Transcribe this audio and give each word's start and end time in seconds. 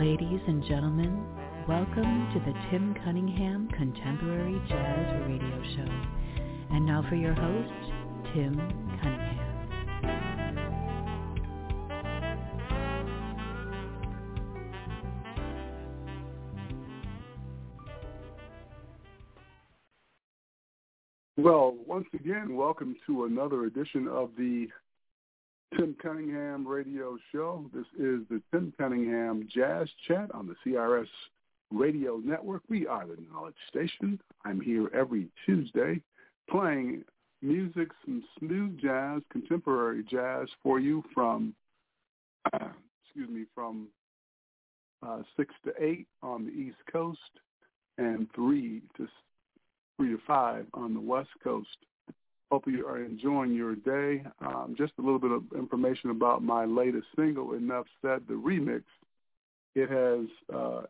Ladies 0.00 0.40
and 0.46 0.64
gentlemen, 0.64 1.26
welcome 1.68 2.30
to 2.32 2.40
the 2.40 2.58
Tim 2.70 2.94
Cunningham 3.04 3.68
Contemporary 3.76 4.58
Jazz 4.66 5.28
Radio 5.28 5.62
Show. 5.76 6.74
And 6.74 6.86
now 6.86 7.04
for 7.06 7.16
your 7.16 7.34
host, 7.34 7.68
Tim 8.32 8.56
Cunningham. 9.02 9.40
Well, 21.36 21.76
once 21.86 22.06
again, 22.14 22.56
welcome 22.56 22.96
to 23.06 23.24
another 23.24 23.66
edition 23.66 24.08
of 24.08 24.30
the 24.38 24.68
Tim 25.76 25.94
Cunningham 26.02 26.66
Radio 26.66 27.16
Show. 27.30 27.70
This 27.72 27.86
is 27.94 28.20
the 28.28 28.42
Tim 28.50 28.72
Cunningham 28.78 29.48
Jazz 29.52 29.88
Chat 30.08 30.34
on 30.34 30.48
the 30.48 30.54
CRS 30.64 31.06
Radio 31.70 32.16
Network. 32.16 32.62
We 32.68 32.86
are 32.86 33.06
the 33.06 33.16
Knowledge 33.32 33.54
Station. 33.68 34.20
I'm 34.44 34.60
here 34.60 34.90
every 34.92 35.28
Tuesday 35.46 36.00
playing 36.50 37.04
music, 37.40 37.88
some 38.04 38.24
smooth 38.38 38.80
jazz, 38.80 39.22
contemporary 39.30 40.04
jazz 40.10 40.48
for 40.62 40.80
you 40.80 41.04
from, 41.14 41.54
excuse 42.52 43.28
me, 43.30 43.44
from 43.54 43.86
uh, 45.06 45.22
6 45.36 45.54
to 45.64 45.72
8 45.82 46.06
on 46.22 46.44
the 46.44 46.50
East 46.50 46.78
Coast 46.92 47.18
and 47.98 48.26
3 48.34 48.82
to 48.96 49.08
three 49.96 50.10
to 50.10 50.18
five 50.26 50.66
on 50.72 50.94
the 50.94 51.00
West 51.00 51.28
Coast. 51.44 51.68
Hope 52.50 52.66
you 52.66 52.84
are 52.86 53.02
enjoying 53.02 53.54
your 53.54 53.76
day. 53.76 54.24
Um, 54.40 54.74
just 54.76 54.92
a 54.98 55.02
little 55.02 55.20
bit 55.20 55.30
of 55.30 55.44
information 55.56 56.10
about 56.10 56.42
my 56.42 56.64
latest 56.64 57.06
single, 57.14 57.54
Enough 57.54 57.86
Said, 58.02 58.22
the 58.26 58.34
remix. 58.34 58.82
It 59.76 59.88
has 59.88 60.26
uh, 60.52 60.82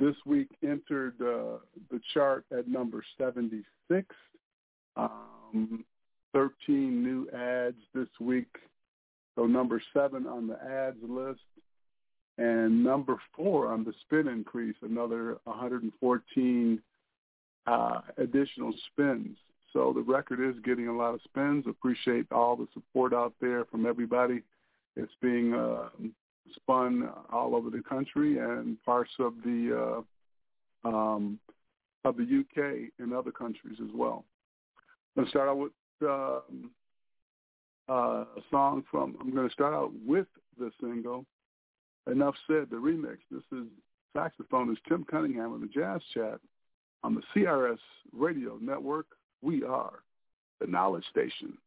this 0.00 0.16
week 0.26 0.48
entered 0.64 1.14
uh, 1.20 1.58
the 1.90 2.00
chart 2.14 2.44
at 2.56 2.66
number 2.66 3.04
76. 3.16 4.06
Um, 4.96 5.84
13 6.32 7.02
new 7.02 7.28
ads 7.30 7.76
this 7.94 8.08
week. 8.20 8.56
So 9.36 9.46
number 9.46 9.80
seven 9.92 10.26
on 10.26 10.48
the 10.48 10.58
ads 10.62 10.98
list. 11.02 11.40
And 12.38 12.82
number 12.82 13.18
four 13.36 13.70
on 13.70 13.84
the 13.84 13.92
spin 14.00 14.26
increase, 14.26 14.76
another 14.82 15.38
114 15.44 16.82
uh, 17.66 18.00
additional 18.16 18.72
spins. 18.90 19.36
So 19.72 19.92
the 19.94 20.02
record 20.02 20.40
is 20.40 20.60
getting 20.64 20.88
a 20.88 20.96
lot 20.96 21.14
of 21.14 21.20
spins. 21.22 21.64
Appreciate 21.68 22.30
all 22.30 22.56
the 22.56 22.66
support 22.74 23.14
out 23.14 23.32
there 23.40 23.64
from 23.66 23.86
everybody. 23.86 24.42
It's 24.96 25.12
being 25.22 25.54
uh, 25.54 25.88
spun 26.54 27.08
all 27.32 27.54
over 27.54 27.70
the 27.70 27.82
country 27.82 28.38
and 28.38 28.82
parts 28.84 29.10
of 29.18 29.34
the 29.44 30.04
uh, 30.84 30.88
um, 30.88 31.38
of 32.04 32.16
the 32.16 32.22
UK 32.22 32.90
and 32.98 33.12
other 33.12 33.30
countries 33.30 33.78
as 33.82 33.90
well. 33.94 34.24
To 35.16 35.26
start 35.28 35.48
out 35.48 35.58
with 35.58 35.72
um, 36.02 36.70
uh, 37.88 38.24
a 38.24 38.42
song 38.50 38.84
from. 38.90 39.16
I'm 39.20 39.34
going 39.34 39.48
to 39.48 39.52
start 39.52 39.74
out 39.74 39.92
with 40.06 40.26
the 40.58 40.70
single. 40.80 41.24
Enough 42.10 42.34
said. 42.46 42.66
The 42.70 42.76
remix. 42.76 43.18
This 43.30 43.42
is 43.52 43.66
saxophonist 44.16 44.78
Tim 44.88 45.04
Cunningham 45.10 45.52
of 45.52 45.60
the 45.60 45.68
Jazz 45.68 46.00
Chat 46.12 46.40
on 47.04 47.14
the 47.14 47.22
CRS 47.34 47.78
Radio 48.12 48.58
Network. 48.60 49.06
We 49.42 49.64
are 49.64 49.92
the 50.60 50.66
Knowledge 50.68 51.04
Station. 51.10 51.58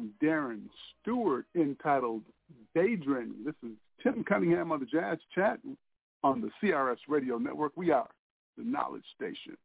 From 0.00 0.14
Darren 0.22 0.62
Stewart 1.02 1.44
entitled 1.54 2.22
Daydreaming. 2.74 3.44
This 3.44 3.54
is 3.62 3.76
Tim 4.02 4.24
Cunningham 4.24 4.72
on 4.72 4.80
the 4.80 4.86
Jazz 4.86 5.18
Chat 5.34 5.60
on 6.24 6.40
the 6.40 6.48
CRS 6.62 6.96
Radio 7.06 7.36
Network. 7.36 7.72
We 7.76 7.90
are 7.90 8.08
the 8.56 8.64
Knowledge 8.64 9.04
Station. 9.14 9.58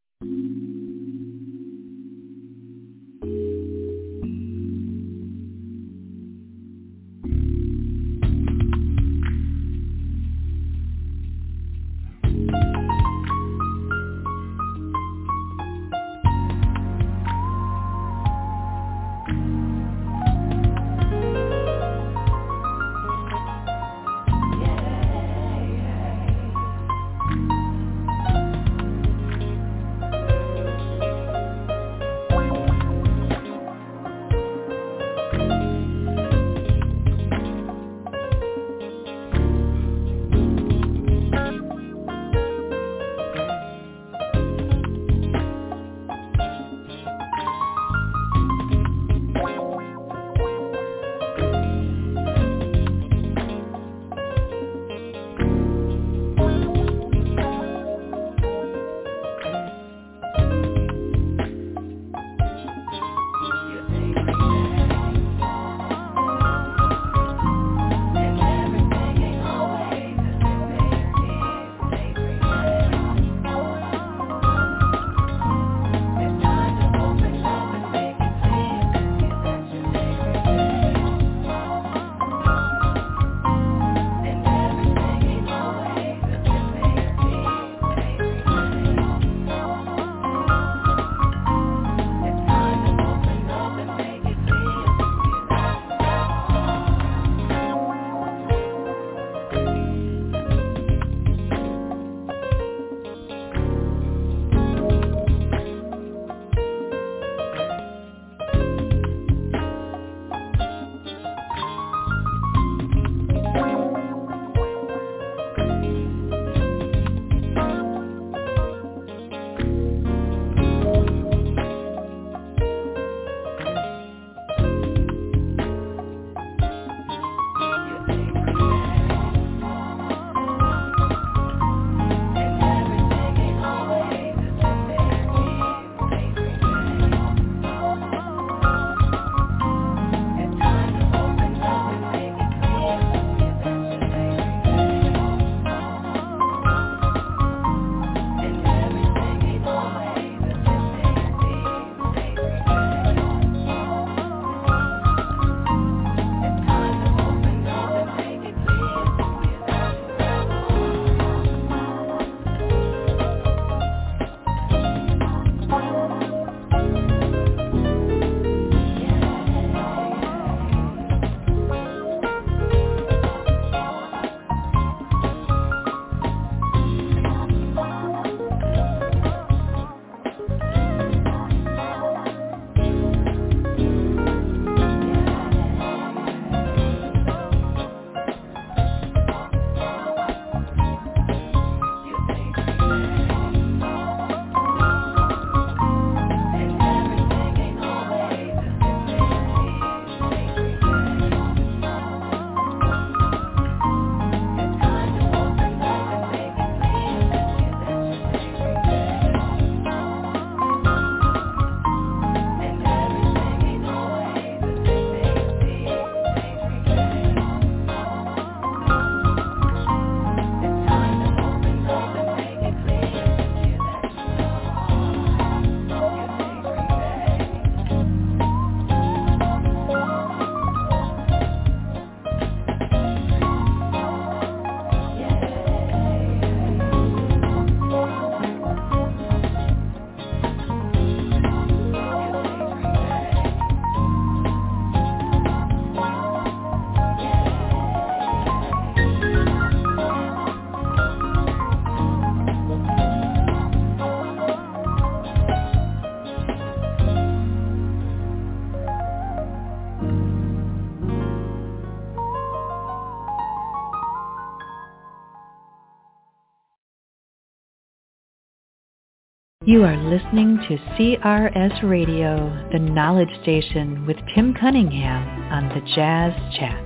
You 269.67 269.84
are 269.84 269.97
listening 269.97 270.60
to 270.67 270.78
CRS 270.93 271.82
Radio, 271.89 272.67
the 272.71 272.78
knowledge 272.78 273.32
station 273.41 274.06
with 274.06 274.15
Tim 274.36 274.54
Cunningham 274.54 275.51
on 275.51 275.69
the 275.69 275.82
Jazz 275.95 276.34
Chat. 276.56 276.85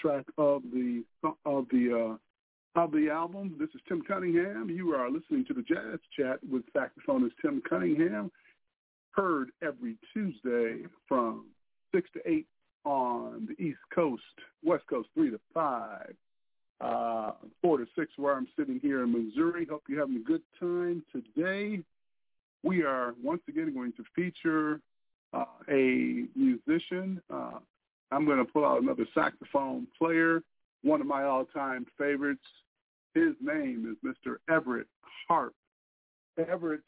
Track 0.00 0.24
of 0.36 0.62
the 0.72 1.02
of 1.44 1.66
the 1.70 2.16
uh, 2.76 2.80
of 2.80 2.92
the 2.92 3.10
album. 3.10 3.56
This 3.58 3.68
is 3.74 3.80
Tim 3.88 4.02
Cunningham. 4.06 4.70
You 4.70 4.92
are 4.92 5.10
listening 5.10 5.44
to 5.46 5.54
the 5.54 5.62
Jazz 5.62 5.98
Chat 6.16 6.38
with 6.50 6.62
saxophonist 6.72 7.32
Tim 7.42 7.62
Cunningham. 7.68 8.30
Heard 9.12 9.50
every 9.62 9.96
Tuesday 10.12 10.84
from 11.08 11.46
six 11.92 12.08
to 12.14 12.20
eight 12.30 12.46
on 12.84 13.48
the 13.48 13.62
East 13.62 13.80
Coast, 13.94 14.22
West 14.64 14.84
Coast 14.88 15.08
three 15.14 15.30
to 15.30 15.40
five, 15.52 16.14
uh, 16.80 17.32
four 17.60 17.78
to 17.78 17.86
six 17.96 18.12
where 18.16 18.36
I'm 18.36 18.48
sitting 18.56 18.78
here 18.80 19.02
in 19.02 19.12
Missouri. 19.12 19.66
Hope 19.68 19.82
you're 19.88 20.00
having 20.00 20.16
a 20.16 20.20
good 20.20 20.42
time 20.60 21.02
today. 21.12 21.82
We 22.62 22.82
are 22.82 23.14
once 23.22 23.42
again 23.48 23.74
going 23.74 23.92
to 23.94 24.04
feature 24.14 24.80
uh, 25.32 25.44
a 25.68 26.24
musician. 26.36 27.20
Uh, 27.32 27.58
I'm 28.10 28.24
going 28.24 28.38
to 28.38 28.44
pull 28.44 28.64
out 28.64 28.82
another 28.82 29.06
saxophone 29.14 29.86
player, 29.98 30.42
one 30.82 31.00
of 31.00 31.06
my 31.06 31.24
all-time 31.24 31.86
favorites. 31.98 32.44
His 33.14 33.34
name 33.40 33.86
is 33.90 34.08
Mr. 34.08 34.36
Everette 34.48 34.86
Harp. 35.28 35.54
Everette 36.38 36.80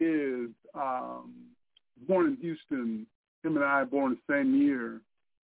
is 0.00 0.50
um, 0.74 1.32
born 2.08 2.26
in 2.26 2.36
Houston. 2.36 3.06
Him 3.42 3.56
and 3.56 3.64
I 3.64 3.84
born 3.84 4.16
the 4.26 4.34
same 4.34 4.60
year. 4.60 5.00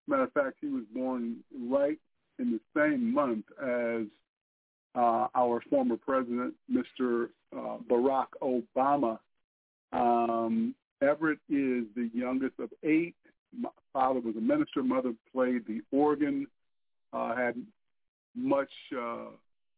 Matter 0.09 0.25
of 0.25 0.33
fact, 0.33 0.57
he 0.61 0.69
was 0.69 0.85
born 0.95 1.37
right 1.69 1.99
in 2.39 2.51
the 2.53 2.61
same 2.77 3.13
month 3.13 3.45
as 3.63 4.07
uh, 4.95 5.29
our 5.35 5.63
former 5.69 5.97
president, 5.97 6.55
Mr. 6.71 7.29
Uh, 7.57 7.79
Barack 7.89 8.27
Obama. 8.43 9.19
Um, 9.93 10.75
Everette 11.03 11.39
is 11.49 11.85
the 11.95 12.11
youngest 12.15 12.55
of 12.59 12.71
eight. 12.83 13.15
Father 13.93 14.21
was 14.21 14.37
a 14.37 14.41
minister. 14.41 14.83
Mother 14.83 15.13
played 15.33 15.67
the 15.67 15.81
organ. 15.91 16.47
Uh, 17.13 17.35
had 17.35 17.55
much 18.35 18.71
uh, 18.93 19.31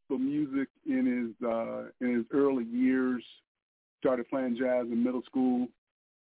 for 0.08 0.18
music 0.18 0.68
in 0.86 1.34
his 1.36 1.48
uh, 1.48 1.84
in 2.00 2.16
his 2.16 2.24
early 2.32 2.64
years. 2.64 3.22
Started 4.00 4.28
playing 4.28 4.56
jazz 4.56 4.86
in 4.90 5.02
middle 5.02 5.22
school, 5.22 5.68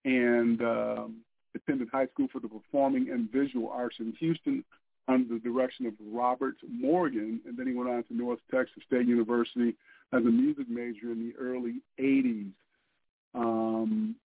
and 0.06 0.62
um, 0.62 1.18
attended 1.56 1.88
high 1.92 2.08
school 2.08 2.28
for 2.32 2.40
the 2.40 2.48
performing 2.48 3.10
and 3.10 3.32
visual 3.32 3.70
arts 3.70 3.96
in 4.00 4.14
Houston 4.20 4.64
under 5.08 5.34
the 5.34 5.40
direction 5.40 5.86
of 5.86 5.94
Robert 6.12 6.56
Morgan, 6.70 7.42
and 7.46 7.58
then 7.58 7.68
he 7.68 7.74
went 7.74 7.90
on 7.90 8.04
to 8.04 8.16
North 8.16 8.40
Texas 8.50 8.84
State 8.88 9.08
University 9.08 9.76
as 10.14 10.22
a 10.22 10.30
music 10.30 10.70
major 10.70 11.12
in 11.12 11.20
the 11.20 11.34
early 11.40 11.82
80s. 12.00 12.52
Um, 13.36 14.16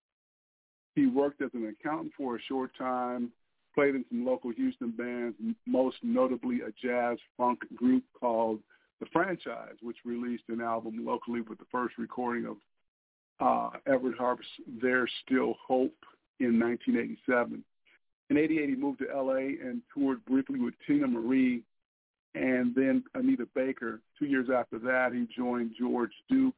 he 0.94 1.06
worked 1.06 1.42
as 1.42 1.50
an 1.54 1.66
accountant 1.66 2.12
for 2.16 2.36
a 2.36 2.42
short 2.42 2.70
time, 2.76 3.30
played 3.74 3.94
in 3.94 4.04
some 4.08 4.24
local 4.24 4.50
Houston 4.50 4.90
bands, 4.90 5.36
most 5.66 5.96
notably 6.02 6.60
a 6.62 6.72
jazz 6.82 7.18
funk 7.36 7.60
group 7.74 8.04
called 8.18 8.60
The 9.00 9.06
Franchise, 9.12 9.76
which 9.82 9.96
released 10.04 10.44
an 10.48 10.60
album 10.60 11.04
locally 11.04 11.40
with 11.40 11.58
the 11.58 11.66
first 11.70 11.96
recording 11.98 12.46
of 12.46 12.56
uh, 13.40 13.76
Everette 13.86 14.18
Harp's 14.18 14.46
There's 14.82 15.10
Still 15.24 15.54
Hope 15.64 15.94
in 16.40 16.58
1987. 16.58 17.62
In 18.30 18.36
88, 18.36 18.68
he 18.68 18.74
moved 18.74 18.98
to 18.98 19.10
L.A. 19.10 19.56
and 19.62 19.80
toured 19.94 20.24
briefly 20.24 20.60
with 20.60 20.74
Teena 20.88 21.06
Marie 21.10 21.62
and 22.34 22.74
then 22.74 23.02
Anita 23.14 23.46
Baker. 23.54 24.00
Two 24.18 24.26
years 24.26 24.48
after 24.54 24.78
that, 24.80 25.12
he 25.12 25.26
joined 25.34 25.72
George 25.78 26.12
Duke 26.28 26.56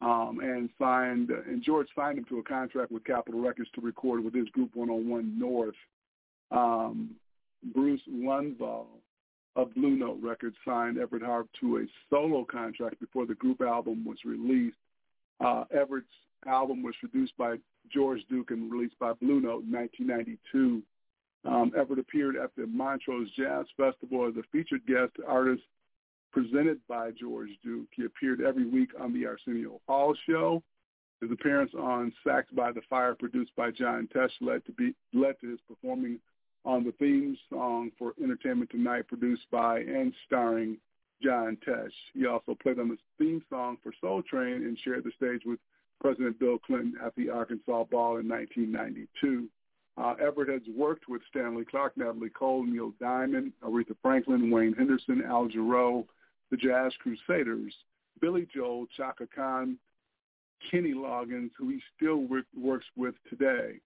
um, 0.00 0.40
and 0.42 0.70
signed, 0.78 1.30
and 1.30 1.62
George 1.62 1.88
signed 1.96 2.18
him 2.18 2.24
to 2.26 2.38
a 2.38 2.42
contract 2.42 2.92
with 2.92 3.04
Capitol 3.04 3.40
Records 3.40 3.70
to 3.74 3.80
record 3.80 4.24
with 4.24 4.34
his 4.34 4.48
group 4.50 4.70
101 4.74 5.38
North. 5.38 5.74
Um, 6.50 7.10
Bruce 7.74 8.00
Lundvall 8.08 8.86
of 9.56 9.74
Blue 9.74 9.96
Note 9.96 10.18
Records 10.22 10.56
signed 10.64 10.96
Everette 10.96 11.24
Harp 11.24 11.48
to 11.60 11.78
a 11.78 11.86
solo 12.08 12.44
contract 12.44 13.00
before 13.00 13.26
the 13.26 13.34
group 13.34 13.60
album 13.60 14.04
was 14.04 14.18
released. 14.24 14.76
Uh, 15.40 15.64
Everette's 15.74 16.06
album 16.46 16.82
was 16.82 16.94
produced 17.00 17.36
by 17.36 17.56
George 17.92 18.20
Duke 18.30 18.52
and 18.52 18.70
released 18.70 18.98
by 19.00 19.12
Blue 19.14 19.40
Note 19.40 19.64
in 19.64 19.72
1992. 19.72 20.82
Um, 21.44 21.72
Everette 21.76 21.98
appeared 21.98 22.36
at 22.36 22.50
the 22.56 22.66
Montrose 22.66 23.30
Jazz 23.36 23.66
Festival 23.76 24.28
as 24.28 24.36
a 24.36 24.42
featured 24.52 24.86
guest 24.86 25.12
artist 25.26 25.62
presented 26.32 26.80
by 26.88 27.10
George 27.12 27.50
Duke. 27.64 27.88
He 27.94 28.04
appeared 28.04 28.40
every 28.40 28.66
week 28.66 28.90
on 29.00 29.12
the 29.12 29.26
Arsenio 29.26 29.80
Hall 29.86 30.14
Show. 30.28 30.62
His 31.20 31.30
appearance 31.32 31.72
on 31.74 32.12
Sax 32.24 32.46
by 32.52 32.70
the 32.70 32.82
Fire, 32.88 33.14
produced 33.14 33.50
by 33.56 33.70
John 33.70 34.08
Tesh, 34.14 34.30
led 34.40 34.64
to 34.66 34.72
be 34.72 34.94
led 35.12 35.34
to 35.40 35.50
his 35.50 35.58
performing 35.66 36.20
on 36.64 36.84
the 36.84 36.92
theme 36.92 37.36
song 37.50 37.90
for 37.98 38.12
Entertainment 38.22 38.70
Tonight, 38.70 39.08
produced 39.08 39.50
by 39.50 39.80
and 39.80 40.12
starring 40.26 40.76
John 41.22 41.56
Tesh. 41.66 41.90
He 42.14 42.26
also 42.26 42.56
played 42.62 42.78
on 42.78 42.88
the 42.88 42.98
theme 43.18 43.42
song 43.50 43.78
for 43.82 43.92
Soul 44.00 44.22
Train 44.22 44.64
and 44.64 44.78
shared 44.84 45.04
the 45.04 45.12
stage 45.16 45.42
with 45.44 45.58
President 46.00 46.38
Bill 46.38 46.58
Clinton 46.58 46.94
at 47.04 47.14
the 47.16 47.30
Arkansas 47.30 47.84
Ball 47.84 48.18
in 48.18 48.28
1992. 48.28 49.48
Uh, 49.96 50.14
Everette 50.22 50.52
has 50.52 50.62
worked 50.76 51.08
with 51.08 51.22
Stanley 51.28 51.64
Clarke, 51.64 51.96
Natalie 51.96 52.30
Cole, 52.30 52.64
Neil 52.64 52.92
Diamond, 53.00 53.52
Aretha 53.64 53.96
Franklin, 54.00 54.50
Wayne 54.50 54.74
Henderson, 54.74 55.24
Al 55.26 55.48
Jarreau, 55.48 56.06
the 56.50 56.56
Jazz 56.56 56.92
Crusaders, 57.00 57.74
Billy 58.20 58.46
Joel, 58.54 58.86
Chaka 58.96 59.26
Khan, 59.34 59.78
Kenny 60.70 60.92
Loggins, 60.92 61.50
who 61.56 61.68
he 61.68 61.80
still 61.96 62.18
work, 62.18 62.46
works 62.56 62.86
with 62.96 63.14
today, 63.28 63.80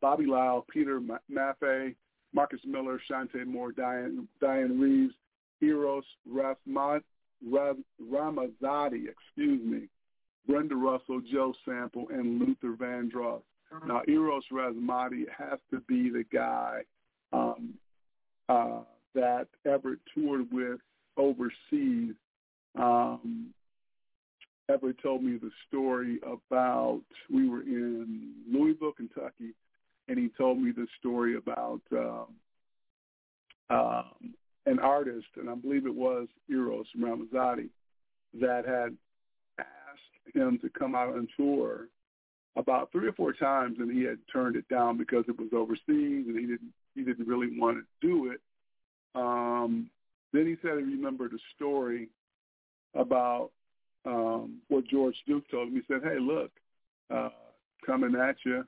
Bobby 0.00 0.26
Lyle, 0.26 0.66
Peter 0.70 1.00
Maffay, 1.30 1.94
Marcus 2.34 2.60
Miller, 2.64 3.00
Chanté 3.10 3.46
Moore, 3.46 3.72
Diane, 3.72 4.28
Dianne 4.42 4.78
Reeves, 4.78 5.14
Eros 5.62 6.04
Ras, 6.26 6.56
Ramazzotti, 6.70 7.02
excuse 9.08 9.64
me, 9.64 9.88
Brenda 10.46 10.76
Russell, 10.76 11.20
Joe 11.20 11.54
Sample, 11.64 12.08
and 12.10 12.38
Luther 12.38 12.76
Vandross. 12.76 13.42
Now, 13.86 14.02
Eros 14.08 14.44
Ramazzotti 14.52 15.24
has 15.36 15.58
to 15.70 15.80
be 15.80 16.10
the 16.10 16.24
guy 16.32 16.82
um, 17.32 17.74
uh, 18.48 18.80
that 19.14 19.48
Everette 19.66 19.98
toured 20.14 20.52
with 20.52 20.80
overseas. 21.18 22.14
Um, 22.78 23.52
Everette 24.70 25.02
told 25.02 25.22
me 25.22 25.38
the 25.38 25.50
story 25.66 26.18
about 26.22 27.00
we 27.30 27.48
were 27.48 27.62
in 27.62 28.32
Louisville, 28.50 28.92
Kentucky, 28.92 29.54
and 30.08 30.18
he 30.18 30.30
told 30.36 30.60
me 30.60 30.72
the 30.72 30.86
story 30.98 31.36
about 31.36 31.80
um, 31.92 32.26
um, 33.70 34.34
an 34.66 34.78
artist, 34.78 35.26
and 35.36 35.48
I 35.48 35.54
believe 35.54 35.86
it 35.86 35.94
was 35.94 36.28
Eros 36.50 36.86
Ramazzotti, 36.98 37.68
that 38.40 38.64
had 38.66 38.96
asked 39.58 40.34
him 40.34 40.58
to 40.60 40.68
come 40.78 40.94
out 40.94 41.14
on 41.14 41.28
tour 41.36 41.88
about 42.56 42.92
three 42.92 43.08
or 43.08 43.12
four 43.12 43.32
times, 43.32 43.76
and 43.78 43.90
he 43.90 44.02
had 44.02 44.18
turned 44.30 44.56
it 44.56 44.68
down 44.68 44.98
because 44.98 45.24
it 45.28 45.38
was 45.38 45.48
overseas, 45.54 46.26
and 46.26 46.38
he 46.38 46.46
didn't 46.46 46.72
he 46.94 47.02
didn't 47.04 47.28
really 47.28 47.58
want 47.58 47.78
to 47.78 48.06
do 48.06 48.30
it. 48.32 48.40
Um, 49.14 49.88
then 50.32 50.46
he 50.46 50.56
said 50.62 50.78
he 50.78 50.84
remembered 50.84 51.32
a 51.32 51.38
story 51.56 52.08
about 52.94 53.50
um, 54.04 54.58
what 54.68 54.86
George 54.86 55.16
Duke 55.26 55.48
told 55.50 55.68
him. 55.68 55.74
He 55.74 55.82
said, 55.88 56.02
"Hey, 56.02 56.18
look, 56.20 56.50
uh, 57.10 57.30
coming 57.84 58.14
at 58.14 58.36
you. 58.44 58.64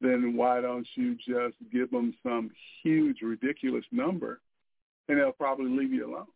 Then 0.00 0.36
why 0.36 0.60
don't 0.60 0.86
you 0.96 1.14
just 1.14 1.56
give 1.72 1.90
them 1.90 2.14
some 2.22 2.50
huge, 2.82 3.22
ridiculous 3.22 3.84
number, 3.92 4.40
and 5.08 5.18
they'll 5.18 5.32
probably 5.32 5.70
leave 5.70 5.92
you 5.92 6.10
alone." 6.10 6.26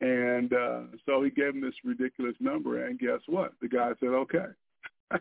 And 0.00 0.52
uh, 0.52 0.80
so 1.06 1.22
he 1.22 1.30
gave 1.30 1.54
him 1.54 1.60
this 1.60 1.74
ridiculous 1.84 2.34
number, 2.40 2.86
and 2.86 2.98
guess 2.98 3.20
what? 3.26 3.52
The 3.60 3.68
guy 3.68 3.92
said, 4.00 4.08
"Okay." 4.08 4.46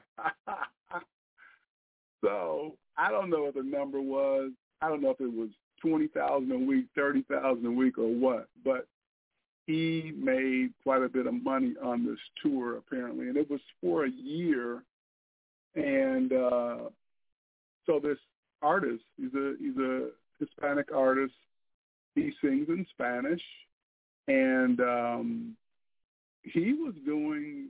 so 2.21 2.77
I 2.97 3.11
don't 3.11 3.29
know 3.29 3.43
what 3.43 3.55
the 3.55 3.63
number 3.63 4.01
was. 4.01 4.51
I 4.81 4.87
don't 4.87 5.01
know 5.01 5.11
if 5.11 5.21
it 5.21 5.31
was 5.31 5.49
twenty 5.81 6.07
thousand 6.07 6.51
a 6.51 6.57
week, 6.57 6.85
thirty 6.95 7.23
thousand 7.23 7.65
a 7.65 7.71
week, 7.71 7.97
or 7.97 8.07
what. 8.07 8.47
But 8.63 8.87
he 9.67 10.13
made 10.17 10.73
quite 10.83 11.01
a 11.01 11.09
bit 11.09 11.27
of 11.27 11.33
money 11.43 11.73
on 11.83 12.05
this 12.05 12.19
tour 12.41 12.77
apparently, 12.77 13.27
and 13.27 13.37
it 13.37 13.49
was 13.49 13.61
for 13.81 14.05
a 14.05 14.11
year. 14.11 14.83
And 15.75 16.33
uh, 16.33 16.77
so 17.85 17.99
this 18.01 18.17
artist, 18.61 19.03
he's 19.17 19.33
a 19.33 19.55
he's 19.59 19.77
a 19.77 20.09
Hispanic 20.39 20.89
artist. 20.93 21.33
He 22.15 22.33
sings 22.41 22.67
in 22.67 22.85
Spanish, 22.93 23.41
and 24.27 24.79
um, 24.81 25.57
he 26.43 26.73
was 26.73 26.93
doing 27.05 27.69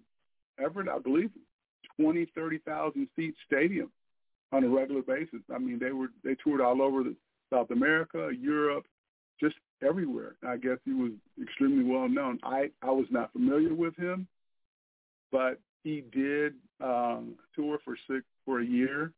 Everette, 0.59 0.89
I 0.89 0.99
believe, 0.99 1.29
twenty, 1.99 2.25
thirty 2.33 2.57
thousand 2.59 3.07
seat 3.15 3.35
stadium 3.45 3.91
on 4.51 4.63
a 4.63 4.69
regular 4.69 5.01
basis. 5.01 5.41
I 5.53 5.59
mean, 5.59 5.77
they 5.79 5.91
were 5.91 6.07
they 6.23 6.35
toured 6.43 6.61
all 6.61 6.81
over 6.81 7.03
the, 7.03 7.15
South 7.51 7.71
America, 7.71 8.31
Europe, 8.37 8.85
just 9.39 9.55
everywhere. 9.83 10.35
I 10.47 10.57
guess 10.57 10.77
he 10.85 10.93
was 10.93 11.11
extremely 11.41 11.83
well 11.83 12.07
known. 12.07 12.39
I 12.43 12.71
I 12.81 12.91
was 12.91 13.07
not 13.09 13.31
familiar 13.33 13.73
with 13.73 13.95
him, 13.95 14.27
but 15.31 15.59
he 15.83 16.03
did 16.11 16.53
um, 16.79 17.35
tour 17.55 17.79
for 17.83 17.95
six 18.09 18.23
for 18.45 18.61
a 18.61 18.65
year, 18.65 19.11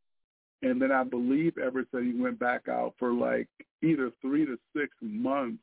and 0.61 0.81
then 0.81 0.91
I 0.91 1.03
believe 1.03 1.53
Everette 1.55 1.87
said 1.91 2.03
he 2.03 2.13
went 2.13 2.39
back 2.39 2.67
out 2.67 2.93
for 2.97 3.13
like 3.13 3.47
either 3.81 4.11
three 4.21 4.45
to 4.45 4.57
six 4.75 4.89
months 5.01 5.59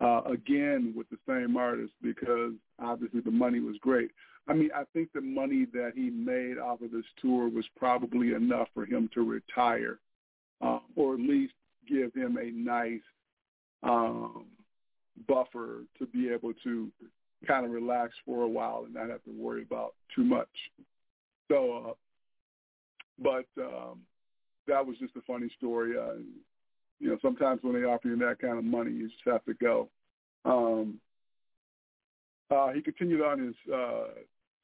uh, 0.00 0.22
again 0.26 0.94
with 0.96 1.08
the 1.10 1.18
same 1.28 1.56
artist 1.56 1.92
because 2.02 2.52
obviously 2.78 3.20
the 3.20 3.30
money 3.30 3.60
was 3.60 3.76
great. 3.80 4.10
I 4.48 4.54
mean, 4.54 4.70
I 4.74 4.84
think 4.92 5.12
the 5.12 5.20
money 5.20 5.66
that 5.72 5.92
he 5.94 6.10
made 6.10 6.58
off 6.58 6.80
of 6.80 6.90
this 6.90 7.04
tour 7.20 7.48
was 7.48 7.64
probably 7.76 8.32
enough 8.32 8.68
for 8.74 8.84
him 8.84 9.08
to 9.14 9.22
retire, 9.22 9.98
uh, 10.60 10.80
or 10.96 11.14
at 11.14 11.20
least 11.20 11.54
give 11.88 12.12
him 12.14 12.36
a 12.36 12.50
nice 12.50 13.00
um, 13.82 14.46
buffer 15.28 15.82
to 15.98 16.06
be 16.06 16.28
able 16.28 16.52
to 16.64 16.90
kind 17.46 17.64
of 17.64 17.70
relax 17.70 18.14
for 18.24 18.42
a 18.42 18.48
while 18.48 18.82
and 18.84 18.94
not 18.94 19.08
have 19.08 19.22
to 19.24 19.30
worry 19.30 19.62
about 19.62 19.94
too 20.14 20.24
much. 20.24 20.48
So, 21.48 21.88
uh, 21.88 21.92
but 23.18 23.62
um, 23.62 24.00
that 24.66 24.86
was 24.86 24.96
just 24.98 25.16
a 25.16 25.22
funny 25.22 25.50
story. 25.56 25.98
Uh, 25.98 26.20
you 27.00 27.08
know, 27.08 27.18
sometimes 27.22 27.60
when 27.62 27.74
they 27.74 27.86
offer 27.86 28.08
you 28.08 28.16
that 28.18 28.38
kind 28.40 28.58
of 28.58 28.64
money, 28.64 28.92
you 28.92 29.08
just 29.08 29.22
have 29.26 29.44
to 29.46 29.54
go. 29.54 29.88
Um, 30.44 31.00
uh, 32.50 32.72
he 32.72 32.82
continued 32.82 33.22
on 33.22 33.38
his 33.38 33.54
uh, 33.72 34.08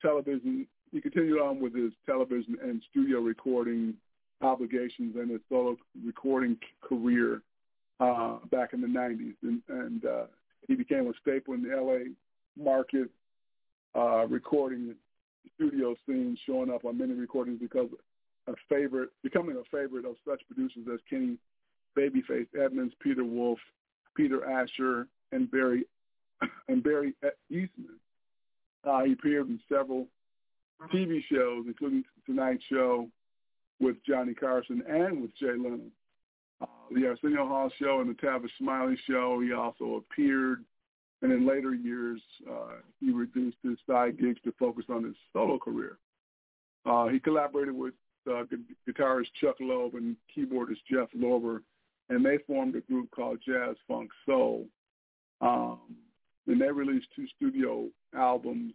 television. 0.03 0.67
He 0.93 1.01
continued 1.01 1.41
on 1.41 1.61
with 1.61 1.75
his 1.75 1.93
television 2.05 2.57
and 2.63 2.83
studio 2.91 3.21
recording 3.21 3.95
obligations 4.43 5.17
and 5.17 5.31
his 5.31 5.41
solo 5.49 5.77
recording 6.05 6.57
career 6.83 7.43
uh, 8.01 8.37
back 8.51 8.73
in 8.73 8.81
the 8.81 8.87
90s. 8.87 9.35
And, 9.43 9.63
and 9.69 10.05
uh, 10.05 10.25
he 10.69 10.75
became 10.75 11.07
a 11.07 11.13
staple 11.21 11.55
in 11.55 11.63
the 11.63 11.73
L.A. 11.75 12.11
market 12.63 13.09
uh, 13.95 14.27
recording 14.27 14.95
studio 15.55 15.95
scene, 16.07 16.37
showing 16.47 16.71
up 16.71 16.85
on 16.85 16.99
many 16.99 17.15
recordings 17.15 17.59
because 17.61 17.89
a 18.49 18.53
favorite, 18.69 19.11
becoming 19.23 19.57
a 19.57 19.65
favorite 19.77 20.05
of 20.05 20.17
such 20.29 20.41
producers 20.47 20.87
as 20.93 21.01
Kenny 21.09 21.37
Babyface 21.97 22.47
Edmonds, 22.63 22.95
Peter 23.01 23.25
Wolf, 23.25 23.59
Peter 24.15 24.45
Asher, 24.45 25.09
and 25.33 25.51
Barry 25.51 25.85
and 26.69 26.83
Barry 26.83 27.15
Eastmond. 27.51 27.99
Uh, 28.85 29.03
he 29.05 29.13
appeared 29.13 29.49
in 29.49 29.59
several 29.69 30.07
TV 30.93 31.21
shows, 31.33 31.65
including 31.67 32.05
Tonight 32.27 32.61
Show 32.71 33.09
with 33.81 33.97
Johnny 34.07 34.35
Carson 34.35 34.83
and 34.89 35.23
with 35.23 35.37
Jay 35.37 35.53
Leno. 35.57 35.81
Uh, 36.61 36.67
the 36.95 37.07
Arsenio 37.07 37.47
Hall 37.47 37.71
Show 37.79 38.01
and 38.01 38.09
the 38.11 38.15
Tavis 38.15 38.49
Smiley 38.59 38.97
Show. 39.07 39.41
He 39.41 39.53
also 39.53 39.97
appeared, 39.97 40.65
and 41.23 41.31
in 41.31 41.47
later 41.47 41.75
years, 41.75 42.21
uh, 42.51 42.77
he 43.01 43.13
reduced 43.13 43.59
his 43.63 43.77
side 43.87 44.19
gigs 44.19 44.41
to 44.45 44.53
focus 44.59 44.87
on 44.89 45.05
his 45.05 45.15
solo 45.33 45.59
career. 45.59 45.99
Uh, 46.87 47.09
he 47.09 47.19
collaborated 47.19 47.75
with 47.75 47.95
uh, 48.31 48.45
guitarist 48.89 49.27
Chuck 49.41 49.57
Loeb 49.61 49.95
and 49.95 50.17
keyboardist 50.37 50.85
Jeff 50.91 51.09
Lorber, 51.17 51.61
and 52.09 52.25
they 52.25 52.39
formed 52.47 52.77
a 52.77 52.81
group 52.81 53.11
called 53.11 53.39
Jazz 53.47 53.77
Funk 53.87 54.11
Soul. 54.25 54.67
Um, 55.41 55.79
and 56.47 56.61
they 56.61 56.71
released 56.71 57.09
two 57.15 57.27
studio 57.37 57.89
albums, 58.17 58.73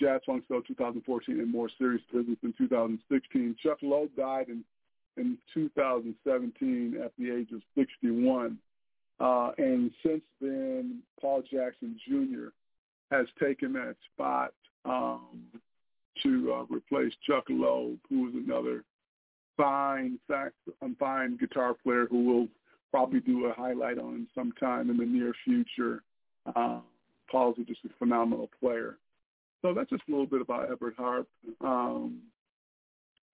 Jazz 0.00 0.20
Funk 0.24 0.44
Soul 0.48 0.62
2014 0.66 1.40
and 1.40 1.52
More 1.52 1.68
Serious 1.78 2.02
Business 2.12 2.38
in 2.42 2.54
2016. 2.56 3.56
Chuck 3.62 3.78
Loeb 3.82 4.08
died 4.16 4.48
in, 4.48 4.64
in 5.16 5.36
2017 5.52 7.00
at 7.04 7.12
the 7.18 7.30
age 7.30 7.48
of 7.52 7.60
61. 7.76 8.58
Uh, 9.20 9.50
and 9.58 9.90
since 10.04 10.22
then, 10.40 11.00
Paul 11.20 11.42
Jackson 11.42 12.00
Jr. 12.08 12.48
has 13.14 13.26
taken 13.38 13.74
that 13.74 13.96
spot 14.12 14.54
um, 14.86 15.42
to 16.22 16.52
uh, 16.54 16.74
replace 16.74 17.12
Chuck 17.26 17.44
Loeb, 17.50 17.98
who 18.08 18.28
is 18.28 18.34
another 18.34 18.84
fine 19.56 20.18
sax, 20.26 20.52
um, 20.80 20.96
fine 20.98 21.36
guitar 21.36 21.74
player 21.74 22.06
who 22.10 22.24
will 22.24 22.48
probably 22.90 23.20
do 23.20 23.46
a 23.46 23.52
highlight 23.52 23.98
on 23.98 24.26
sometime 24.34 24.88
in 24.88 24.96
the 24.96 25.04
near 25.04 25.34
future. 25.44 26.02
Uh, 26.56 26.80
Paul's 27.30 27.56
just 27.66 27.84
a 27.84 27.88
phenomenal 27.98 28.48
player. 28.58 28.96
So 29.62 29.74
that's 29.74 29.90
just 29.90 30.02
a 30.08 30.10
little 30.10 30.26
bit 30.26 30.40
about 30.40 30.70
Everette 30.70 30.96
Harp. 30.96 31.28
Um, 31.60 32.22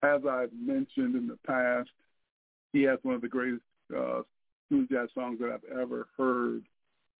as 0.03 0.21
I've 0.29 0.51
mentioned 0.53 1.15
in 1.15 1.27
the 1.27 1.37
past, 1.45 1.89
he 2.73 2.83
has 2.83 2.99
one 3.03 3.15
of 3.15 3.21
the 3.21 3.27
greatest 3.27 3.63
uh, 3.95 4.21
smooth 4.67 4.89
jazz 4.89 5.09
songs 5.15 5.39
that 5.39 5.49
I've 5.51 5.63
ever 5.79 6.07
heard. 6.17 6.63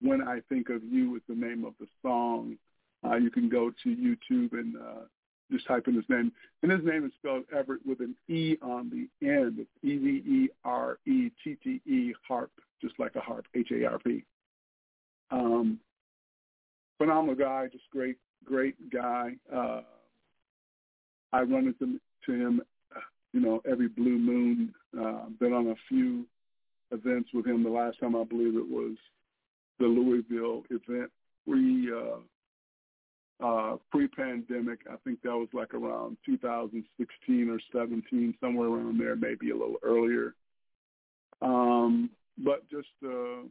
When 0.01 0.21
I 0.27 0.41
Think 0.49 0.69
of 0.69 0.83
You 0.83 1.15
is 1.15 1.23
the 1.27 1.35
name 1.35 1.65
of 1.65 1.73
the 1.79 1.87
song. 2.01 2.57
Uh, 3.03 3.15
you 3.15 3.31
can 3.31 3.49
go 3.49 3.71
to 3.83 3.89
YouTube 3.89 4.53
and 4.53 4.75
uh, 4.75 5.05
just 5.51 5.65
type 5.67 5.87
in 5.87 5.95
his 5.95 6.07
name. 6.09 6.31
And 6.61 6.71
his 6.71 6.83
name 6.83 7.05
is 7.05 7.11
spelled 7.17 7.45
Everett 7.55 7.85
with 7.85 7.99
an 8.01 8.15
E 8.27 8.57
on 8.61 8.89
the 8.89 9.07
end. 9.25 9.59
It's 9.59 9.69
E-V-E-R-E-T-T-E, 9.83 10.53
harp, 12.27 12.51
just 12.81 12.99
like 12.99 13.15
a 13.15 13.21
harp, 13.21 13.45
H-A-R-P. 13.55 14.23
Um, 15.31 15.79
phenomenal 16.97 17.35
guy, 17.35 17.67
just 17.71 17.89
great, 17.91 18.17
great 18.47 18.75
guy. 18.89 19.31
Uh, 19.53 19.81
I 21.33 21.41
run 21.41 21.67
into 21.67 21.99
to 22.25 22.31
him, 22.31 22.61
you 23.33 23.41
know, 23.41 23.61
every 23.69 23.87
blue 23.89 24.17
moon. 24.17 24.73
Uh, 24.97 25.25
been 25.39 25.53
on 25.53 25.67
a 25.67 25.75
few 25.89 26.25
events 26.91 27.29
with 27.33 27.45
him. 27.45 27.63
The 27.63 27.69
last 27.69 27.99
time 27.99 28.15
I 28.15 28.23
believe 28.23 28.55
it 28.55 28.67
was 28.67 28.95
the 29.79 29.85
Louisville 29.85 30.63
event 30.69 31.11
pre 31.47 31.91
uh, 31.91 32.19
uh, 33.39 33.77
pre-pandemic. 33.91 34.79
I 34.91 34.95
think 35.03 35.21
that 35.21 35.29
was 35.29 35.49
like 35.53 35.73
around 35.73 36.17
2016 36.25 37.49
or 37.49 37.59
17, 37.71 38.33
somewhere 38.41 38.67
around 38.67 38.99
there, 38.99 39.15
maybe 39.15 39.51
a 39.51 39.55
little 39.55 39.77
earlier. 39.83 40.33
Um, 41.41 42.09
but 42.39 42.67
just 42.69 42.87
uh, 43.05 43.43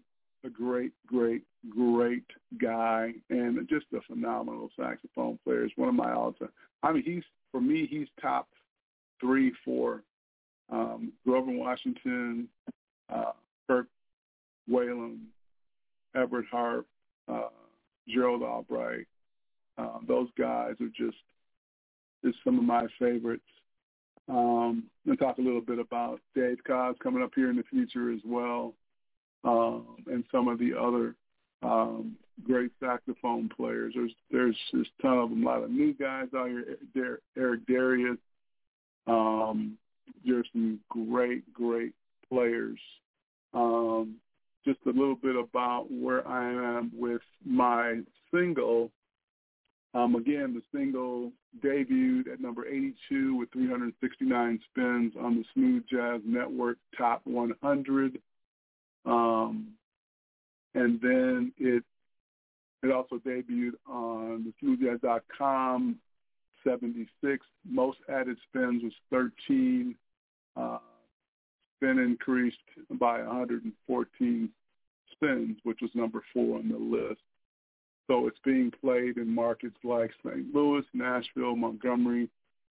a 0.47 0.51
great, 0.51 0.93
great, 1.07 1.43
great 1.69 2.25
guy 2.61 3.13
and 3.31 3.69
just 3.69 3.87
a 3.95 4.01
phenomenal 4.03 4.71
saxophone 4.79 5.39
player. 5.45 5.65
He's 5.65 5.77
one 5.77 5.89
of 5.89 5.95
my 5.95 6.13
all-time. 6.13 6.49
I 6.83 6.93
mean, 6.93 7.03
he's 7.03 7.25
for 7.53 7.61
me, 7.61 7.87
he's 7.89 8.09
top 8.21 8.49
three, 9.21 9.53
four. 9.65 10.03
Um, 10.71 11.13
Grover 11.25 11.53
Washington, 11.53 12.49
uh, 13.13 13.33
Kirk 13.69 13.87
Whalum, 14.69 15.19
Everette 16.17 16.49
Harp, 16.51 16.87
uh, 17.29 17.49
Gerald 18.09 18.43
Albright, 18.43 19.07
um, 19.79 20.05
those 20.09 20.29
guys 20.39 20.75
are 20.81 20.89
just 20.97 21.19
just 22.25 22.39
some 22.45 22.59
of 22.59 22.65
my 22.65 22.87
favorites. 22.99 23.45
Um, 24.29 24.85
and 25.07 25.17
talk 25.19 25.39
a 25.39 25.43
little 25.43 25.61
bit 25.61 25.79
about 25.79 26.21
Dave 26.35 26.59
Koz 26.67 26.97
coming 26.99 27.23
up 27.23 27.31
here 27.37 27.49
in 27.49 27.57
the 27.57 27.63
future 27.71 28.13
as 28.13 28.19
well, 28.25 28.75
um, 29.45 29.97
and 30.07 30.25
some 30.31 30.49
of 30.49 30.59
the 30.59 30.73
other 30.79 31.15
um, 31.63 32.17
great 32.45 32.71
saxophone 32.81 33.49
players. 33.49 33.95
There's 33.95 34.13
there's 34.31 34.57
just 34.73 34.91
a 34.99 35.03
ton 35.03 35.19
of 35.19 35.31
them. 35.31 35.47
A 35.47 35.47
lot 35.47 35.63
of 35.63 35.71
new 35.71 35.95
guys 35.95 36.29
out 36.37 36.49
here. 36.49 37.21
Eric 37.37 37.67
Darius. 37.67 38.19
Um, 39.07 39.79
there's 40.25 40.47
some 40.53 40.81
great 40.89 41.53
great 41.53 41.93
players. 42.29 42.79
Um, 43.55 44.17
just 44.65 44.81
a 44.87 44.91
little 44.91 45.15
bit 45.15 45.37
about 45.37 45.87
where 45.91 46.27
I 46.27 46.51
am 46.51 46.91
with 46.95 47.23
my 47.45 48.01
single 48.33 48.91
um, 49.97 50.15
again, 50.15 50.53
the 50.53 50.79
single 50.79 51.33
debuted 51.65 52.31
at 52.31 52.39
number 52.39 52.67
82 52.67 53.35
with 53.35 53.51
369 53.53 54.61
spins 54.71 55.15
on 55.19 55.37
the 55.37 55.45
Smooth 55.55 55.85
Jazz 55.91 56.21
Network 56.27 56.77
Top 56.99 57.23
100. 57.25 58.21
Um, 59.07 59.69
and 60.75 61.01
then 61.01 61.53
it 61.59 61.83
it 62.83 62.93
also 62.93 63.17
debuted 63.17 63.73
on 63.89 64.45
the 64.45 64.67
smoothjazz.com 64.67 65.99
76. 66.65 67.47
Most 67.69 67.99
added 68.09 68.37
spins 68.49 68.83
was 68.83 68.93
13. 69.11 69.95
Uh, 70.57 70.79
spin 71.77 71.99
increased 71.99 72.57
by 72.99 73.23
114 73.23 74.49
spins, 75.13 75.57
which 75.63 75.79
was 75.81 75.91
number 75.95 76.23
four 76.33 76.59
on 76.59 76.69
the 76.69 76.77
list. 76.77 77.21
So 78.09 78.27
it's 78.27 78.39
being 78.45 78.73
played 78.81 79.17
in 79.17 79.35
markets 79.35 79.77
like 79.83 80.11
St. 80.25 80.55
Louis, 80.55 80.85
Nashville, 80.95 81.57
Montgomery, 81.57 82.29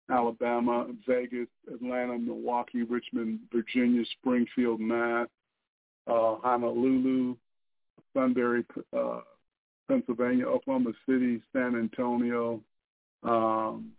Alabama, 0.10 0.88
Vegas, 1.08 1.48
Atlanta, 1.74 2.18
Milwaukee, 2.18 2.84
Richmond, 2.84 3.40
Virginia, 3.52 4.04
Springfield, 4.20 4.80
Mass, 4.80 5.28
uh, 6.08 6.36
Honolulu, 6.44 7.36
Sunbury, 8.14 8.66
uh, 8.96 9.22
Pennsylvania, 9.88 10.46
Oklahoma 10.46 10.92
City, 11.08 11.42
San 11.54 11.76
Antonio, 11.76 12.62
um, 13.24 13.92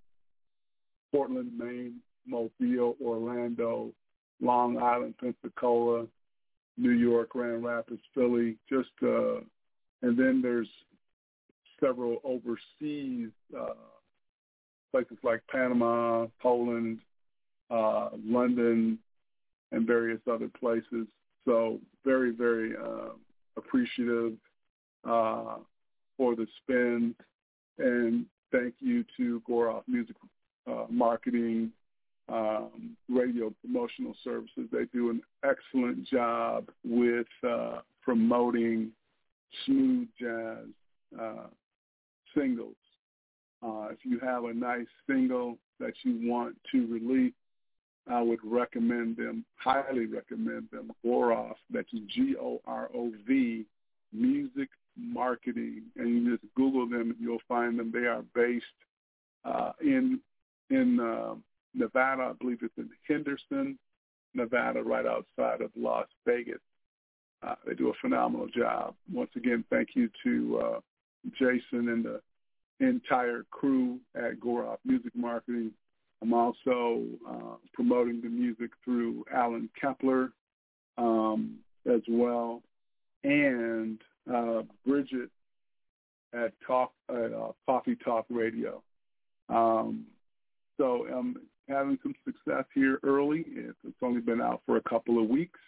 Portland, 1.13 1.53
Maine, 1.57 2.01
Mobile, 2.27 2.97
Orlando, 3.03 3.93
Long 4.41 4.79
Island, 4.79 5.15
Pensacola, 5.19 6.07
New 6.77 6.91
York, 6.91 7.31
Grand 7.31 7.65
Rapids, 7.65 8.03
Philly, 8.15 8.57
just 8.69 8.91
uh, 9.03 9.37
and 10.03 10.19
then 10.19 10.41
there's 10.43 10.69
several 11.81 12.19
overseas 12.25 13.31
uh, 13.59 13.75
places 14.93 15.17
like 15.23 15.41
Panama, 15.51 16.27
Poland, 16.41 16.99
uh, 17.71 18.11
London, 18.25 18.99
and 19.73 19.87
various 19.87 20.21
other 20.31 20.51
places. 20.59 21.07
So 21.47 21.81
very, 22.05 22.33
very 22.33 22.75
uh, 22.77 23.11
appreciative 23.57 24.35
uh, 25.09 25.57
for 26.19 26.37
the 26.37 26.47
spend. 26.63 27.15
And 27.79 28.27
thank 28.53 28.75
you 28.81 29.05
to 29.17 29.43
Gorov 29.49 29.85
Music 29.87 30.17
uh, 30.67 30.87
Marketing 30.91 31.73
um, 32.29 32.97
Radio 33.09 33.55
Promotional 33.63 34.15
Services. 34.25 34.69
They 34.73 34.85
do 34.93 35.11
an 35.11 35.23
excellent 35.45 36.07
job 36.07 36.69
with 36.85 37.27
uh, 37.49 37.81
promoting 38.03 38.91
smooth 39.65 40.09
jazz 40.21 40.67
uh, 41.21 41.47
singles. 42.37 42.75
Uh, 43.63 43.89
if 43.91 43.99
you 44.03 44.19
have 44.19 44.45
a 44.45 44.53
nice 44.53 44.87
single 45.09 45.57
that 45.81 45.93
you 46.03 46.29
want 46.29 46.57
to 46.73 46.87
release, 46.87 47.33
I 48.09 48.21
would 48.23 48.41
recommend 48.45 49.17
them, 49.17 49.45
highly 49.57 50.07
recommend 50.07 50.69
them, 50.71 50.93
Gorov, 51.05 51.55
that's 51.71 51.91
G-O-R-O-V, 51.91 53.65
Music 54.13 54.69
Marketing. 54.97 55.83
And 55.97 56.09
you 56.09 56.37
just 56.37 56.55
Google 56.55 56.89
them 56.89 57.11
and 57.11 57.17
you'll 57.21 57.39
find 57.49 57.79
them. 57.79 57.91
They 57.93 58.07
are 58.07 58.23
based 58.35 58.65
uh, 59.45 59.73
in 59.81 60.21
in 60.71 61.01
uh, 61.01 61.35
Nevada. 61.75 62.23
I 62.23 62.33
believe 62.41 62.59
it's 62.63 62.77
in 62.77 62.91
Henderson, 63.07 63.79
Nevada, 64.35 64.83
right 64.83 65.07
outside 65.07 65.61
of 65.61 65.71
Las 65.77 66.07
Vegas. 66.25 66.61
Uh, 67.43 67.55
they 67.67 67.75
do 67.75 67.91
a 67.91 67.95
phenomenal 68.01 68.49
job. 68.49 68.95
Once 69.13 69.31
again, 69.37 69.65
thank 69.71 69.91
you 69.95 70.09
to 70.25 70.59
uh, 70.59 70.81
Jason 71.33 71.89
and 71.89 72.05
the 72.05 72.21
entire 72.81 73.45
crew 73.51 73.99
at 74.15 74.41
Gorov 74.41 74.79
Music 74.85 75.13
Marketing. 75.15 75.73
I'm 76.23 76.33
also 76.33 77.03
uh, 77.29 77.57
promoting 77.73 78.21
the 78.23 78.29
music 78.29 78.71
through 78.85 79.25
Allen 79.33 79.69
Kepler 79.81 80.33
um, 80.99 81.59
as 81.87 82.01
well, 82.09 82.63
and 83.23 83.99
uh, 84.33 84.63
Bridget 84.87 85.31
at 86.33 86.53
Talk 86.67 86.93
at 87.09 87.33
uh, 87.33 87.53
Coffee 87.67 87.97
Talk 87.97 88.27
Radio. 88.31 88.83
Um, 89.49 90.07
so 90.77 91.07
I'm 91.07 91.37
having 91.69 91.99
some 92.03 92.15
success 92.25 92.65
here 92.75 92.99
early. 93.03 93.45
It's 93.47 93.97
only 94.03 94.21
been 94.21 94.41
out 94.41 94.63
for 94.67 94.77
a 94.77 94.83
couple 94.83 95.23
of 95.23 95.29
weeks, 95.29 95.61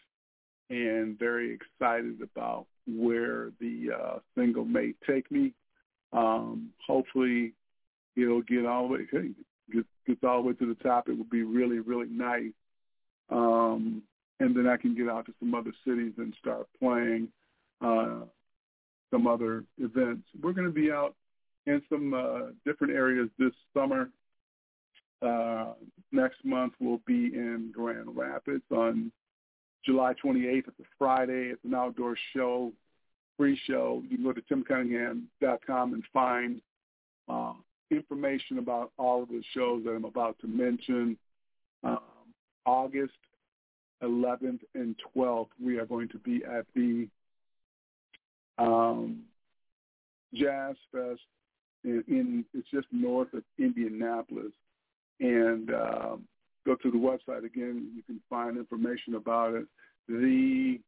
and 0.71 1.19
very 1.19 1.55
excited 1.55 2.21
about 2.23 2.67
where 2.87 3.51
the 3.61 3.91
uh, 3.95 4.19
single 4.37 4.65
may 4.65 4.95
take 5.07 5.31
me. 5.31 5.53
Um, 6.13 6.71
hopefully, 6.87 7.53
it'll 8.17 8.43
get 8.43 8.67
all 8.67 8.89
the 8.89 8.95
way 8.95 9.01
get, 9.11 9.35
gets 10.09 10.25
all 10.25 10.43
the 10.43 10.49
way 10.49 10.55
to 10.55 10.67
the 10.67 10.83
top. 10.83 11.09
It 11.09 11.17
would 11.17 11.31
be 11.31 11.43
really 11.43 11.79
really 11.79 12.09
nice, 12.09 12.53
um, 13.31 14.03
and 14.41 14.57
then 14.57 14.67
I 14.67 14.77
can 14.77 14.97
get 14.97 15.09
out 15.09 15.27
to 15.27 15.35
some 15.39 15.55
other 15.55 15.73
cities 15.87 16.15
and 16.19 16.35
start 16.41 16.67
playing 16.81 17.29
uh, 17.81 18.23
some 19.11 19.27
other 19.27 19.65
events. 19.79 20.27
We're 20.43 20.53
going 20.53 20.67
to 20.67 20.73
be 20.73 20.91
out 20.91 21.15
in 21.67 21.83
some 21.89 22.15
uh, 22.15 22.51
different 22.65 22.95
areas 22.95 23.29
this 23.39 23.53
summer. 23.75 24.11
Uh, 25.21 25.73
next 26.13 26.45
month 26.45 26.73
we'll 26.81 27.01
be 27.07 27.27
in 27.35 27.71
Grand 27.75 28.17
Rapids 28.17 28.63
on 28.71 29.11
July 29.85 30.15
28th. 30.25 30.69
It's 30.69 30.81
a 30.81 30.85
Friday. 30.99 31.51
It's 31.53 31.65
an 31.65 31.75
outdoor 31.75 32.17
show, 32.35 32.73
free 33.37 33.61
show. 33.67 34.03
You 34.09 34.17
can 34.17 34.25
go 34.25 34.33
to 34.33 34.43
timcunningham.com 34.43 35.95
and 35.95 36.05
find 36.13 36.61
uh, 37.29 37.55
information 37.91 38.59
about 38.59 38.93
all 38.99 39.23
of 39.23 39.29
the 39.29 39.43
shows 39.55 39.85
that 39.85 39.91
I'm 39.91 40.05
about 40.05 40.39
to 40.41 40.47
mention. 40.47 41.17
Um, 41.83 41.99
August 42.67 43.15
11th 44.03 44.61
and 44.75 44.95
12th, 45.17 45.49
we 45.63 45.79
are 45.79 45.87
going 45.87 46.09
to 46.09 46.19
be 46.19 46.43
at 46.45 46.67
the 46.75 47.09
um, 48.59 49.23
Jazz 50.35 50.77
Fest 50.93 51.21
in, 51.85 52.05
in, 52.09 52.45
it's 52.55 52.69
just 52.71 52.87
north 52.93 53.33
of 53.33 53.43
Indianapolis 53.59 54.53
and 55.21 55.71
um, 55.71 56.25
go 56.67 56.75
to 56.77 56.91
the 56.91 56.99
website 56.99 57.45
again. 57.45 57.91
You 57.95 58.03
can 58.03 58.21
find 58.29 58.57
information 58.57 59.15
about 59.15 59.55
it. 59.55 59.67
The 60.09 60.81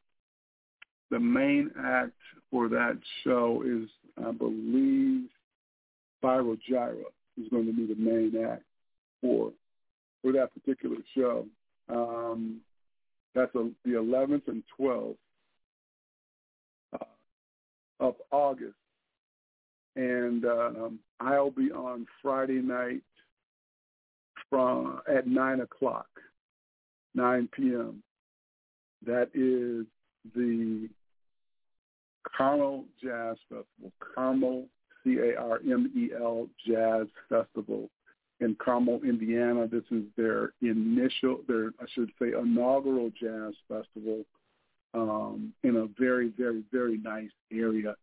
the 1.10 1.18
main 1.18 1.70
act 1.76 2.12
for 2.52 2.68
that 2.68 2.96
show 3.24 3.64
is, 3.66 3.88
I 4.24 4.30
believe, 4.30 5.28
Spyro 6.22 6.58
Gyra 6.70 7.04
is 7.40 7.48
going 7.50 7.66
to 7.66 7.72
be 7.72 7.86
the 7.86 7.98
main 8.00 8.44
act 8.44 8.62
for 9.20 9.52
for 10.22 10.32
that 10.32 10.52
particular 10.52 10.96
show. 11.16 11.46
Um, 11.88 12.60
that's 13.34 13.54
a, 13.54 13.70
the 13.84 13.92
11th 13.92 14.48
and 14.48 14.62
12th 14.78 15.16
uh, 16.94 17.04
of 18.00 18.14
August, 18.30 18.74
and 19.96 20.44
um, 20.44 20.98
I'll 21.20 21.50
be 21.50 21.70
on 21.70 22.06
Friday 22.20 22.60
night 22.60 23.02
from 24.48 25.00
at 25.08 25.26
nine 25.26 25.60
o'clock, 25.60 26.08
nine 27.14 27.48
p.m. 27.56 28.02
That 29.06 29.30
is 29.32 29.86
the 30.34 30.88
Carmel 32.36 32.84
Jazz 33.02 33.36
Festival, 33.48 33.92
Carmel 34.14 34.66
C 35.04 35.18
A 35.18 35.40
R 35.40 35.60
M 35.64 35.90
E 35.96 36.10
L 36.18 36.48
Jazz 36.66 37.06
Festival 37.28 37.88
in 38.40 38.56
Carmel, 38.56 39.00
Indiana. 39.04 39.66
This 39.66 39.84
is 39.90 40.04
their 40.16 40.52
initial, 40.62 41.40
their 41.46 41.68
I 41.80 41.86
should 41.94 42.10
say, 42.18 42.28
inaugural 42.28 43.10
jazz 43.20 43.54
festival 43.68 44.24
um, 44.94 45.52
in 45.62 45.76
a 45.76 45.86
very, 45.98 46.32
very, 46.36 46.64
very 46.72 46.96
nice 46.96 47.30
area 47.52 47.94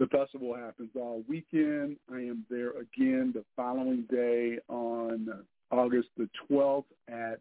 the 0.00 0.06
festival 0.06 0.54
happens 0.54 0.88
all 0.96 1.22
weekend. 1.28 1.98
I 2.10 2.16
am 2.16 2.46
there 2.48 2.70
again 2.70 3.32
the 3.34 3.44
following 3.54 4.06
day 4.10 4.58
on 4.68 5.28
August 5.70 6.08
the 6.16 6.26
12th 6.50 6.86
at 7.06 7.38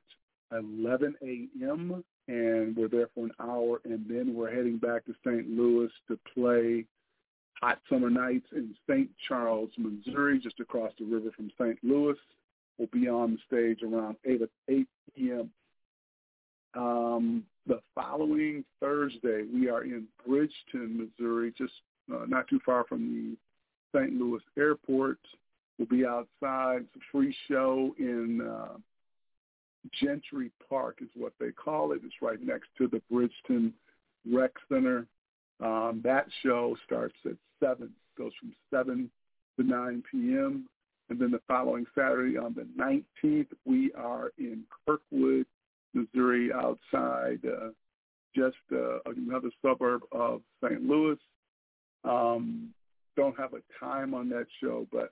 11 0.51 1.15
a.m. 1.23 2.03
And 2.27 2.75
we're 2.75 2.89
there 2.89 3.07
for 3.15 3.25
an 3.25 3.31
hour, 3.39 3.79
and 3.85 4.05
then 4.09 4.35
we're 4.35 4.53
heading 4.53 4.77
back 4.77 5.05
to 5.05 5.15
St. 5.25 5.49
Louis 5.49 5.89
to 6.09 6.19
play 6.35 6.85
Hot 7.61 7.79
Summer 7.89 8.09
Nights 8.09 8.47
in 8.53 8.73
St. 8.89 9.09
Charles, 9.27 9.69
Missouri, 9.77 10.39
just 10.39 10.59
across 10.59 10.91
the 10.97 11.05
river 11.05 11.29
from 11.35 11.51
St. 11.59 11.77
Louis. 11.83 12.15
We'll 12.77 12.87
be 12.91 13.09
on 13.09 13.33
the 13.33 13.39
stage 13.47 13.83
around 13.83 14.15
8, 14.25 14.41
8 14.69 14.87
p.m. 15.15 15.49
Um, 16.73 17.43
the 17.67 17.81
following 17.93 18.63
Thursday, 18.79 19.43
we 19.53 19.69
are 19.69 19.83
in 19.83 20.07
Bridgeton, 20.25 21.09
Missouri, 21.19 21.53
just 21.57 21.73
uh, 22.13 22.25
not 22.27 22.47
too 22.47 22.59
far 22.65 22.85
from 22.85 23.37
the 23.91 23.97
St. 23.97 24.13
Louis 24.13 24.41
airport. 24.57 25.19
We'll 25.77 25.87
be 25.87 26.05
outside. 26.05 26.81
It's 26.81 26.95
a 26.95 27.11
free 27.11 27.35
show 27.47 27.93
in 27.99 28.41
uh, 28.41 28.77
Gentry 30.01 30.51
Park 30.69 30.99
is 31.01 31.09
what 31.15 31.33
they 31.39 31.51
call 31.51 31.91
it. 31.91 32.01
It's 32.03 32.21
right 32.21 32.41
next 32.41 32.67
to 32.77 32.87
the 32.87 33.01
Bridgeton 33.11 33.73
Rec 34.29 34.51
Center. 34.67 35.05
Um, 35.61 36.01
that 36.03 36.27
show 36.43 36.75
starts 36.85 37.15
at 37.25 37.33
7, 37.59 37.89
goes 38.17 38.31
from 38.39 38.53
7 38.71 39.09
to 39.57 39.63
9 39.65 40.03
p.m. 40.11 40.67
And 41.09 41.19
then 41.19 41.31
the 41.31 41.41
following 41.47 41.85
Saturday 41.95 42.37
on 42.37 42.53
the 42.53 42.67
19th, 42.81 43.47
we 43.65 43.91
are 43.93 44.31
in 44.37 44.63
Kirkwood, 44.85 45.45
Missouri, 45.93 46.51
outside 46.53 47.39
uh, 47.45 47.69
just 48.35 48.57
uh, 48.71 48.99
another 49.05 49.49
suburb 49.61 50.03
of 50.11 50.41
St. 50.63 50.83
Louis. 50.83 51.17
Um, 52.03 52.69
don't 53.17 53.37
have 53.37 53.53
a 53.53 53.61
time 53.83 54.13
on 54.13 54.29
that 54.29 54.45
show, 54.61 54.87
but 54.91 55.11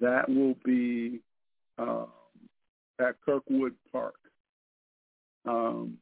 that 0.00 0.28
will 0.28 0.54
be 0.64 1.20
um, 1.78 2.06
at 3.00 3.16
Kirkwood 3.24 3.74
Park. 3.90 4.14
Um, 5.44 5.98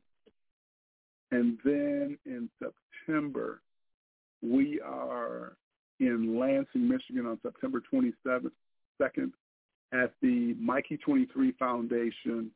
and 1.32 1.59
then 1.64 2.18
in 2.26 2.51
September, 2.59 3.62
we 4.43 4.80
are 4.80 5.55
in 5.99 6.38
Lansing, 6.38 6.88
Michigan 6.88 7.26
on 7.26 7.38
September 7.43 7.82
27th, 7.93 8.51
2nd 9.01 9.32
at 9.93 10.12
the 10.22 10.55
Mikey 10.55 10.97
23 10.99 11.53
Foundation, 11.53 12.51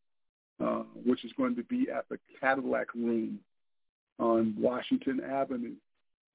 uh, 0.65 0.85
which 1.05 1.25
is 1.25 1.33
going 1.37 1.57
to 1.57 1.65
be 1.65 1.89
at 1.95 2.09
the 2.09 2.19
Cadillac 2.41 2.95
Room 2.95 3.41
on 4.19 4.55
Washington 4.57 5.21
Avenue 5.21 5.75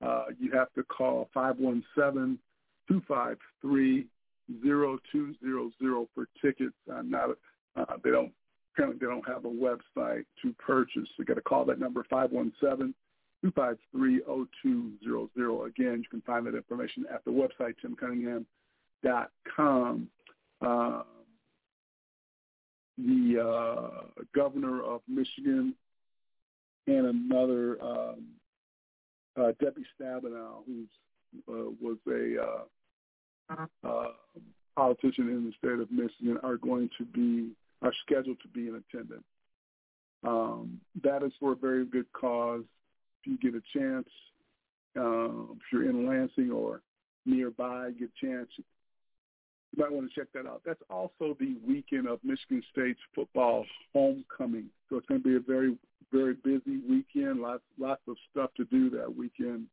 uh, 0.02 0.26
you 0.40 0.52
have 0.52 0.72
to 0.74 0.84
call 0.84 1.30
517-253-0200 1.36 2.38
for 6.16 6.28
tickets. 6.42 6.74
Uh, 6.92 7.02
not, 7.04 7.32
uh, 7.76 7.86
they 8.04 8.12
don't 8.12 8.32
apparently 8.74 9.00
they 9.00 9.08
don't 9.12 9.28
have 9.28 9.46
a 9.46 9.50
website 9.50 10.26
to 10.42 10.54
purchase. 10.54 11.04
So 11.04 11.20
you 11.20 11.26
got 11.26 11.34
to 11.36 11.42
call 11.42 11.66
that 11.66 11.80
number 11.80 12.06
517 12.10 12.94
253-0200. 13.46 15.68
Again, 15.68 16.04
you 16.04 16.10
can 16.10 16.22
find 16.26 16.46
that 16.46 16.56
information 16.56 17.06
at 17.14 17.24
the 17.26 17.32
website, 17.32 17.76
timcunningham.com. 19.04 20.08
Uh, 20.62 21.04
the 22.98 23.40
uh, 23.40 24.04
governor 24.36 24.84
of 24.84 25.02
Michigan, 25.08 25.74
and 26.88 27.06
another 27.06 27.82
um, 27.82 28.26
uh, 29.40 29.54
Debbie 29.62 29.86
Stabenow, 30.00 30.64
who 30.66 30.86
uh, 31.48 31.70
was 31.80 31.98
a 32.08 32.44
uh, 32.44 32.64
uh, 33.88 34.12
politician 34.76 35.30
in 35.30 35.46
the 35.46 35.54
state 35.58 35.80
of 35.80 35.90
Michigan, 35.92 36.38
are 36.44 36.58
going 36.58 36.90
to 36.98 37.06
be 37.06 37.52
are 37.82 37.94
scheduled 38.06 38.38
to 38.42 38.50
be 38.50 38.68
in 38.68 38.76
attendance. 38.76 39.24
Um, 40.24 40.82
that 41.04 41.24
is 41.24 41.32
for 41.40 41.54
a 41.54 41.56
very 41.56 41.86
good 41.86 42.12
cause. 42.12 42.64
You 43.26 43.38
get 43.38 43.54
a 43.56 43.62
chance, 43.78 44.08
uh, 44.98 45.52
if 45.54 45.62
you're 45.72 45.90
in 45.90 46.08
Lansing 46.08 46.52
or 46.52 46.82
nearby, 47.26 47.92
get 48.00 48.10
a 48.10 48.26
chance, 48.26 48.50
you 48.58 48.64
might 49.78 49.92
want 49.92 50.10
to 50.10 50.20
check 50.20 50.30
that 50.34 50.48
out. 50.48 50.62
That's 50.66 50.82
also 50.90 51.36
the 51.40 51.56
weekend 51.68 52.08
of 52.08 52.20
Michigan 52.24 52.64
State's 52.72 53.00
football 53.14 53.66
homecoming. 53.94 54.66
So 54.90 54.98
it's 54.98 55.08
going 55.08 55.22
to 55.22 55.30
be 55.30 55.36
a 55.36 55.40
very, 55.40 55.78
very 56.12 56.34
busy 56.34 56.80
weekend. 56.90 57.40
Lots, 57.40 57.64
lots 57.78 58.02
of 58.08 58.16
stuff 58.32 58.50
to 58.58 58.66
do 58.66 58.90
that 58.92 59.16
weekend. 59.16 59.66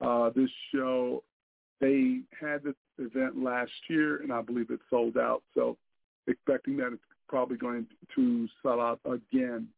Uh, 0.00 0.30
this 0.36 0.50
show, 0.74 1.22
they 1.80 2.20
had 2.38 2.62
this 2.62 2.74
event 2.98 3.42
last 3.42 3.72
year, 3.88 4.22
and 4.22 4.32
I 4.32 4.42
believe 4.42 4.70
it 4.70 4.80
sold 4.90 5.16
out. 5.16 5.42
So 5.54 5.76
expecting 6.26 6.76
that 6.78 6.92
it's 6.92 7.02
probably 7.28 7.56
going 7.56 7.86
to 8.14 8.48
sell 8.62 8.80
out 8.80 9.00
again. 9.04 9.68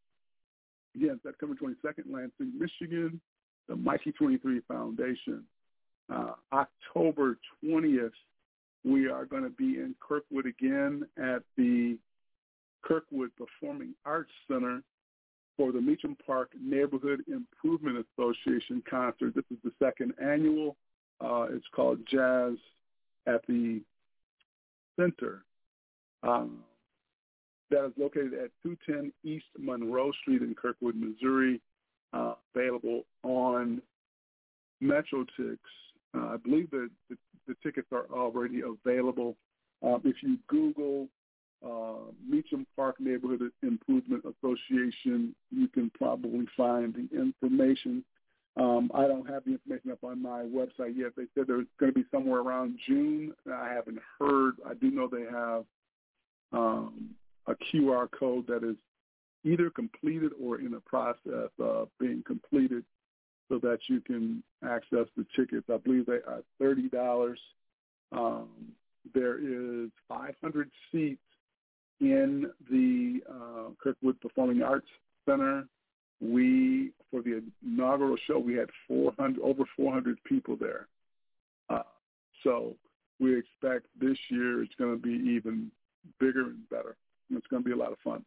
Again, 0.97 1.21
September 1.23 1.55
22nd, 1.55 2.05
Lansing, 2.11 2.53
Michigan, 2.59 3.21
the 3.69 3.77
Mikey 3.77 4.13
23 4.13 4.61
Foundation. 4.67 5.45
Uh, 6.13 6.33
October 6.53 7.39
20th, 7.65 8.11
we 8.85 9.09
are 9.09 9.25
going 9.25 9.45
to 9.45 9.51
be 9.51 9.79
in 9.79 9.95
Kirkwood 10.01 10.47
again 10.47 11.05
at 11.17 11.43
the 11.57 11.97
Kirkwood 12.83 13.31
Performing 13.37 13.95
Arts 14.05 14.33
Center 14.49 14.83
for 15.57 15.73
the 15.73 15.81
Meacham 15.81 16.17
Park 16.27 16.51
Neighborhood 16.61 17.23
Improvement 17.29 18.05
Association 18.19 18.83
concert. 18.89 19.35
This 19.35 19.45
is 19.51 19.59
the 19.63 19.73
second 19.79 20.15
annual. 20.21 20.77
Uh, 21.21 21.47
it's 21.51 21.67
called 21.75 22.01
Jazz 22.11 22.55
at 23.27 23.47
the 23.47 23.83
Center. 24.99 25.45
Um, 26.23 26.65
that 27.71 27.87
is 27.87 27.93
located 27.97 28.35
at 28.35 28.51
210 28.63 29.13
East 29.25 29.47
Monroe 29.59 30.13
Street 30.23 30.43
in 30.43 30.55
Kirkwood, 30.55 30.97
Missouri. 30.97 31.61
Uh, 32.13 32.35
available 32.53 33.05
on 33.23 33.81
MetroTix. 34.83 35.59
Uh, 36.13 36.27
I 36.27 36.37
believe 36.43 36.69
that 36.73 36.91
the, 37.09 37.17
the, 37.47 37.55
tickets 37.63 37.87
are 37.93 38.07
already 38.13 38.63
available. 38.63 39.37
Uh, 39.81 39.99
if 40.03 40.17
you 40.21 40.37
Google 40.49 41.07
uh, 41.65 42.11
Meacham 42.29 42.67
Park 42.75 42.97
Neighborhood 42.99 43.43
Improvement 43.63 44.25
Association, 44.25 45.37
you 45.53 45.69
can 45.69 45.89
probably 45.97 46.47
find 46.57 46.93
the 46.95 47.17
information. 47.17 48.05
Um, 48.57 48.91
I 48.93 49.07
don't 49.07 49.31
have 49.31 49.45
the 49.45 49.53
information 49.53 49.93
up 49.93 50.03
on 50.03 50.21
my 50.21 50.43
website 50.43 50.97
yet. 50.97 51.13
They 51.17 51.27
said 51.37 51.45
there's 51.47 51.67
going 51.79 51.93
to 51.93 51.99
be 52.01 52.07
somewhere 52.11 52.41
around 52.41 52.77
June. 52.89 53.35
I 53.49 53.73
haven't 53.73 54.01
heard. 54.19 54.55
I 54.69 54.75
do 54.75 54.91
know 54.91 55.09
they 55.09 55.31
have 55.31 55.65
um, 56.53 57.11
a 57.51 57.57
QR 57.57 58.09
code 58.11 58.47
that 58.47 58.65
is 58.65 58.77
either 59.45 59.71
completed 59.71 60.33
or 60.43 60.61
in 60.61 60.71
the 60.71 60.81
process 60.81 61.51
of 61.59 61.89
being 61.99 62.23
completed 62.27 62.85
so 63.49 63.59
that 63.59 63.79
you 63.89 64.01
can 64.01 64.43
access 64.65 65.07
the 65.17 65.27
tickets. 65.35 65.67
I 65.73 65.79
believe 65.79 66.07
they 66.07 66.21
are 66.27 66.43
$30. 66.61 67.35
Um, 68.13 68.49
there 69.15 69.39
is 69.39 69.91
500 70.09 70.71
seats 70.93 71.21
in 72.01 72.51
the 72.71 73.21
uh, 73.29 73.71
Kirkwood 73.83 74.21
Performing 74.21 74.63
Arts 74.63 74.89
Center. 75.27 75.67
We, 76.21 76.93
for 77.11 77.23
the 77.23 77.43
inaugural 77.67 78.17
show, 78.27 78.39
we 78.39 78.55
had 78.55 78.69
400, 78.87 79.41
over 79.43 79.65
400 79.77 80.19
people 80.25 80.57
there. 80.57 80.87
Uh, 81.69 81.83
so 82.45 82.75
we 83.19 83.39
expect 83.39 83.87
this 83.99 84.19
year 84.29 84.63
it's 84.63 84.75
going 84.77 84.95
to 84.95 85.03
be 85.03 85.31
even 85.31 85.71
bigger 86.19 86.43
and 86.43 86.69
better. 86.69 86.97
It's 87.31 87.47
going 87.47 87.63
to 87.63 87.69
be 87.69 87.75
a 87.75 87.77
lot 87.77 87.93
of 87.93 87.99
fun. 87.99 88.25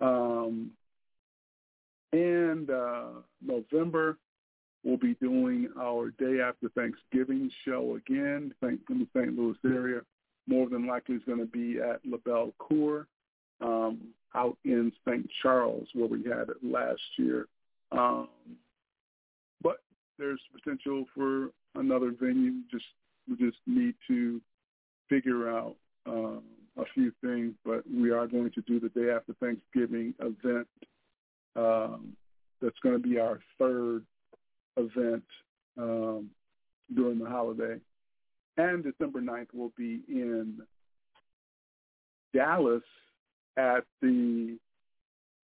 Um, 0.00 0.70
and 2.12 2.70
uh, 2.70 3.06
November, 3.44 4.18
we'll 4.84 4.96
be 4.96 5.14
doing 5.14 5.68
our 5.78 6.10
day 6.10 6.40
after 6.40 6.68
Thanksgiving 6.70 7.50
show 7.64 7.96
again 7.96 8.52
in 8.62 8.78
the 8.88 9.08
St. 9.14 9.36
Louis 9.36 9.56
area. 9.64 10.00
More 10.46 10.68
than 10.68 10.86
likely, 10.86 11.16
it's 11.16 11.24
going 11.24 11.38
to 11.38 11.46
be 11.46 11.80
at 11.80 12.00
La 12.04 12.18
Belle 12.18 12.52
Cour 12.58 13.06
um, 13.60 13.98
out 14.34 14.58
in 14.64 14.92
St. 15.06 15.28
Charles, 15.42 15.88
where 15.94 16.06
we 16.06 16.22
had 16.24 16.50
it 16.50 16.62
last 16.62 17.00
year. 17.16 17.46
Um, 17.92 18.28
but 19.62 19.78
there's 20.18 20.40
potential 20.52 21.06
for 21.14 21.48
another 21.74 22.12
venue. 22.12 22.60
Just 22.70 22.84
we 23.28 23.36
just 23.36 23.58
need 23.66 23.94
to 24.08 24.40
figure 25.08 25.50
out 25.50 25.76
um, 26.06 26.42
a 26.76 26.84
few 26.94 27.12
things, 27.22 27.54
but 27.64 27.84
we 27.90 28.10
are 28.10 28.26
going 28.26 28.50
to 28.52 28.60
do 28.62 28.80
the 28.80 28.88
day 28.88 29.10
after 29.10 29.32
Thanksgiving 29.34 30.14
event. 30.20 30.66
Um, 31.56 32.16
that's 32.60 32.78
going 32.82 33.00
to 33.00 33.08
be 33.08 33.18
our 33.18 33.40
third 33.58 34.04
event 34.76 35.24
um, 35.78 36.30
during 36.94 37.18
the 37.18 37.28
holiday. 37.28 37.76
And 38.56 38.82
December 38.82 39.20
9th 39.20 39.52
will 39.52 39.72
be 39.76 40.00
in 40.08 40.62
Dallas 42.32 42.82
at 43.56 43.84
the 44.00 44.58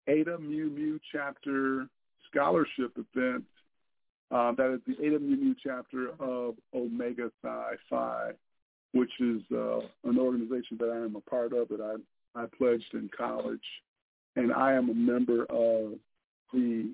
Eta 0.07 0.39
Mu 0.39 0.71
Mu 0.71 0.99
chapter 1.13 1.87
scholarship 2.31 2.97
event. 2.97 3.45
Uh, 4.31 4.53
that 4.53 4.75
is 4.75 4.81
the 4.87 5.05
Eta 5.05 5.19
Mu 5.19 5.37
Mu 5.37 5.55
chapter 5.63 6.11
of 6.21 6.55
Omega 6.75 7.31
Psi 7.43 7.75
Phi 7.91 8.33
which 8.93 9.11
is 9.21 9.43
uh, 9.53 9.81
an 10.05 10.19
organization 10.19 10.79
that 10.79 10.91
I 10.91 11.05
am 11.05 11.17
a 11.17 11.21
part 11.21 11.53
of 11.53 11.69
that 11.69 11.81
I, 11.81 12.41
I 12.41 12.47
pledged 12.57 12.95
in 12.95 13.11
college. 13.17 13.65
And 14.37 14.53
I 14.53 14.73
am 14.73 14.89
a 14.89 14.95
member 14.95 15.45
of 15.45 15.95
the 16.53 16.91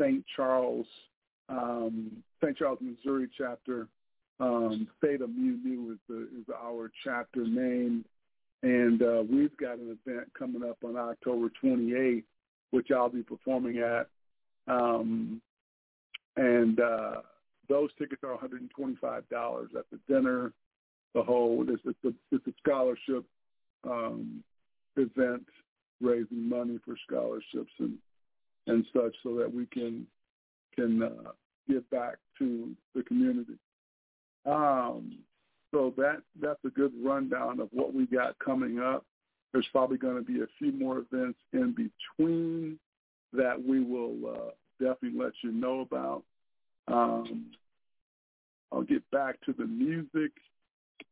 St. 0.00 0.24
Charles, 0.34 0.86
um, 1.48 2.22
St. 2.42 2.56
Charles, 2.56 2.78
Missouri 2.80 3.28
chapter. 3.36 3.86
Um, 4.40 4.86
Theta 5.00 5.26
Mu 5.26 5.56
Mu 5.64 5.92
is, 5.92 5.98
the, 6.08 6.22
is 6.38 6.46
our 6.56 6.90
chapter 7.04 7.44
name. 7.44 8.04
And 8.62 9.02
uh, 9.02 9.22
we've 9.30 9.56
got 9.56 9.78
an 9.78 9.96
event 10.06 10.28
coming 10.36 10.68
up 10.68 10.78
on 10.84 10.96
October 10.96 11.50
28th, 11.62 12.24
which 12.70 12.88
I'll 12.90 13.08
be 13.08 13.22
performing 13.22 13.78
at. 13.78 14.08
Um, 14.66 15.40
and 16.36 16.80
uh, 16.80 17.22
those 17.68 17.90
tickets 17.98 18.22
are 18.24 18.36
$125 18.36 18.96
at 19.76 19.84
the 19.90 19.98
dinner 20.08 20.52
the 21.18 21.24
whole. 21.24 21.64
It's, 21.68 21.82
it's, 21.84 22.04
a, 22.04 22.34
it's 22.34 22.46
a 22.46 22.52
scholarship 22.64 23.24
um, 23.84 24.42
event 24.96 25.44
raising 26.00 26.48
money 26.48 26.78
for 26.84 26.96
scholarships 27.06 27.72
and 27.78 27.94
and 28.66 28.84
such, 28.92 29.14
so 29.22 29.34
that 29.36 29.52
we 29.52 29.66
can 29.66 30.06
can 30.76 31.02
uh, 31.02 31.30
give 31.68 31.88
back 31.90 32.16
to 32.38 32.70
the 32.94 33.02
community. 33.02 33.54
Um, 34.44 35.18
so 35.72 35.94
that 35.96 36.22
that's 36.40 36.62
a 36.64 36.70
good 36.70 36.92
rundown 37.02 37.60
of 37.60 37.68
what 37.72 37.94
we 37.94 38.06
got 38.06 38.38
coming 38.38 38.78
up. 38.78 39.04
There's 39.52 39.68
probably 39.72 39.96
going 39.96 40.16
to 40.16 40.22
be 40.22 40.40
a 40.42 40.46
few 40.58 40.72
more 40.72 40.98
events 40.98 41.38
in 41.54 41.74
between 41.74 42.78
that 43.32 43.62
we 43.62 43.82
will 43.82 44.16
uh, 44.28 44.50
definitely 44.78 45.18
let 45.18 45.32
you 45.42 45.52
know 45.52 45.80
about. 45.80 46.22
Um, 46.86 47.46
I'll 48.70 48.82
get 48.82 49.10
back 49.10 49.40
to 49.46 49.54
the 49.54 49.66
music 49.66 50.32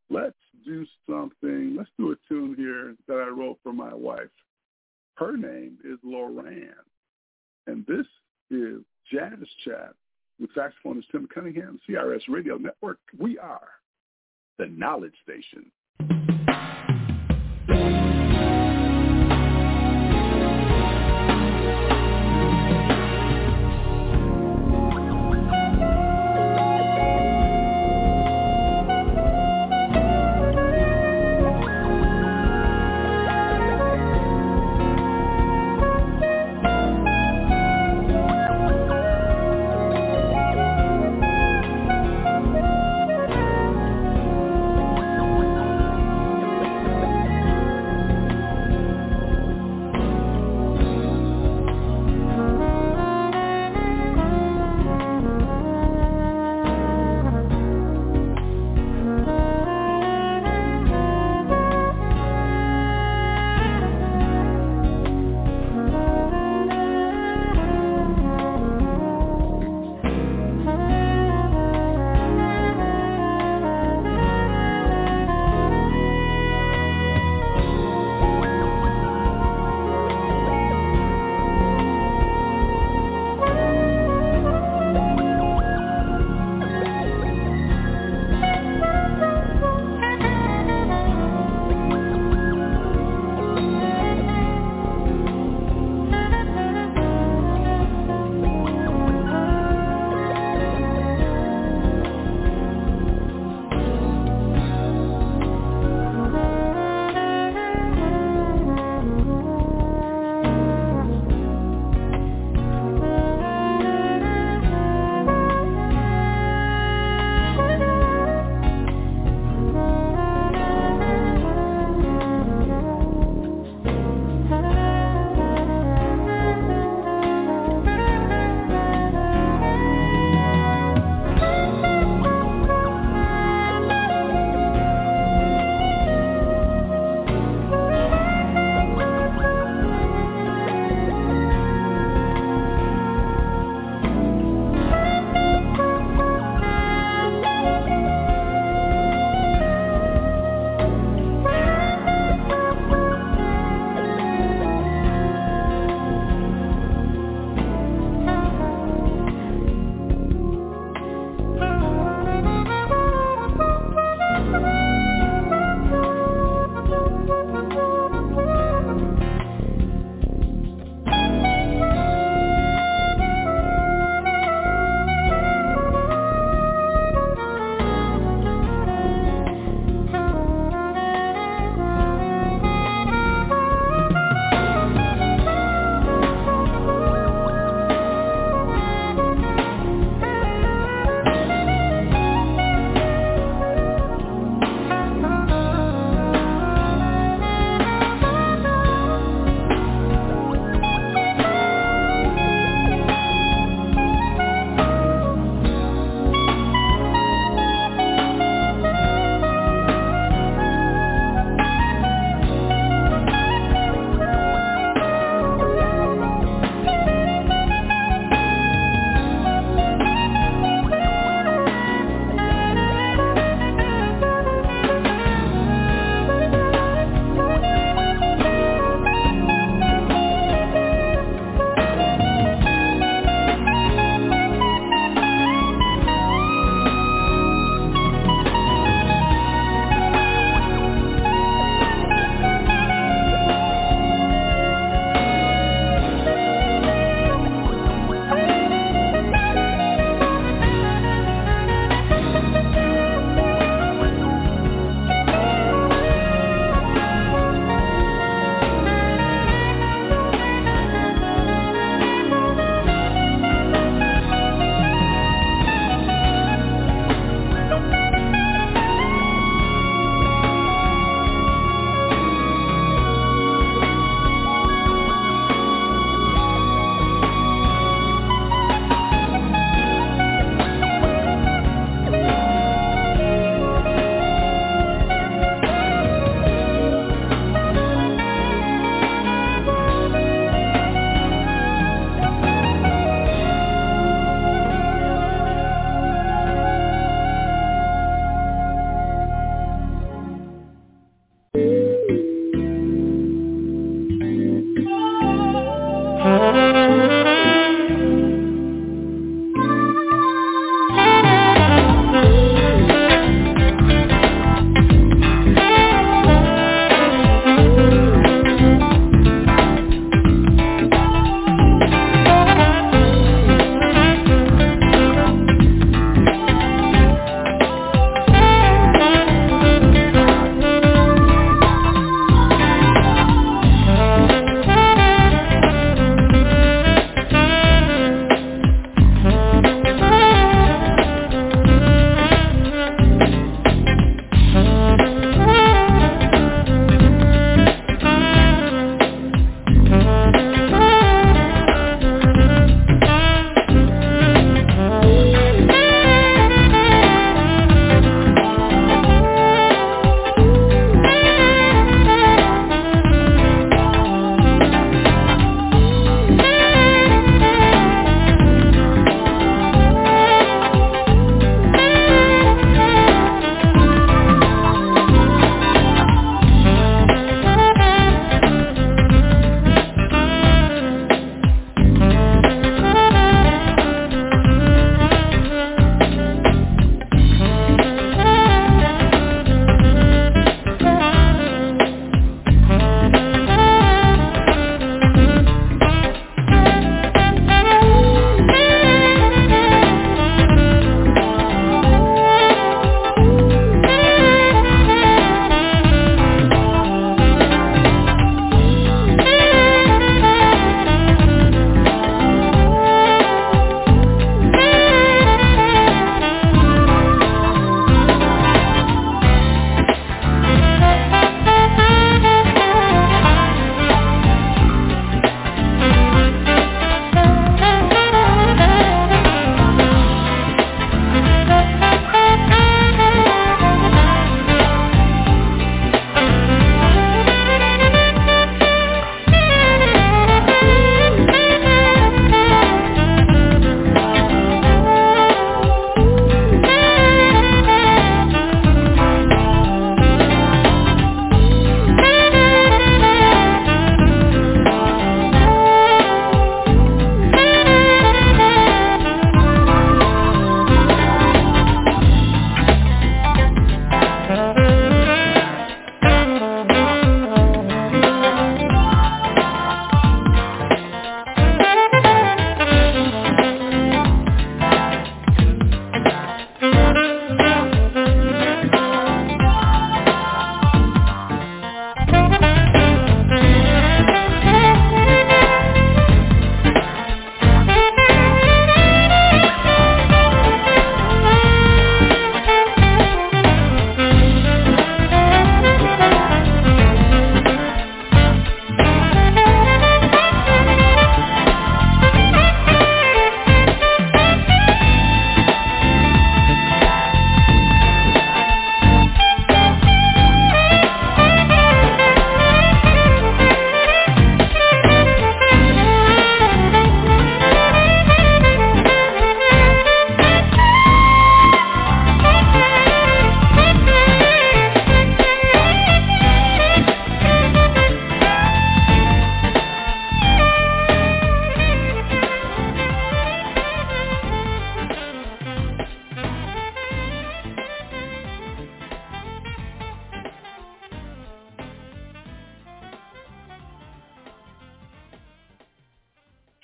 let's 0.09 0.35
do 0.65 0.85
something. 1.09 1.75
Let's 1.77 1.89
do 1.97 2.11
a 2.11 2.15
tune 2.27 2.55
here 2.55 2.95
that 3.07 3.23
I 3.23 3.29
wrote 3.29 3.59
for 3.63 3.73
my 3.73 3.93
wife. 3.93 4.29
Her 5.15 5.35
name 5.35 5.77
is 5.83 5.97
Lorraine, 6.03 6.69
and 7.65 7.85
this 7.87 8.05
is 8.51 8.81
Jazz 9.11 9.47
Chat 9.65 9.93
with 10.39 10.51
saxophonist 10.53 11.09
Tim 11.11 11.27
Cunningham, 11.33 11.79
CRS 11.89 12.21
Radio 12.29 12.57
Network. 12.57 12.99
We 13.17 13.39
are 13.39 13.67
the 14.59 14.67
Knowledge 14.67 15.15
Station. 15.23 15.71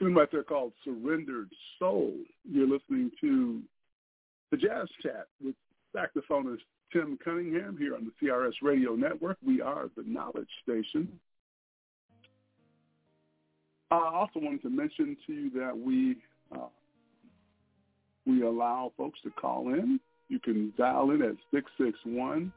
Tune 0.04 0.16
right 0.16 0.30
there 0.32 0.44
called 0.44 0.74
Surrendered 0.84 1.50
Soul. 1.80 2.14
You're 2.50 2.68
listening 2.68 3.12
to 3.22 3.62
the 4.52 4.58
Jazz 4.58 4.88
Chat 5.02 5.28
with 5.44 5.56
saxophonist 5.96 6.60
Tim 6.92 7.18
Cunningham 7.24 7.78
here 7.78 7.96
on 7.96 8.06
the 8.06 8.28
CRS 8.28 8.54
Radio 8.62 8.96
Network. 8.96 9.38
We 9.46 9.62
are 9.62 9.90
the 9.96 10.04
Knowledge 10.06 10.50
Station. 10.64 11.08
I 13.92 14.12
also 14.14 14.40
wanted 14.40 14.64
to 14.64 14.70
mention 14.70 15.16
to 15.28 15.34
you 15.34 15.50
that 15.52 15.78
we 15.78 16.18
uh, 16.54 16.68
we 18.26 18.44
allow 18.44 18.92
folks 18.98 19.20
to 19.24 19.30
call 19.32 19.74
in. 19.74 20.00
You 20.30 20.40
can 20.40 20.74
dial 20.78 21.12
in 21.12 21.22
at 21.22 21.36
661 21.52 22.52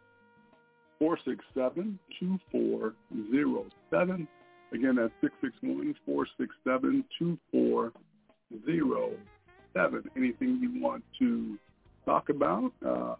467 0.98 1.98
2407. 2.18 4.28
Again, 4.72 4.96
that's 4.96 5.12
661 5.20 5.94
467 6.04 7.04
2407. 7.18 10.10
Anything 10.16 10.58
you 10.60 10.82
want 10.82 11.04
to 11.18 11.58
talk 12.04 12.28
about, 12.28 12.72
uh, 12.84 13.14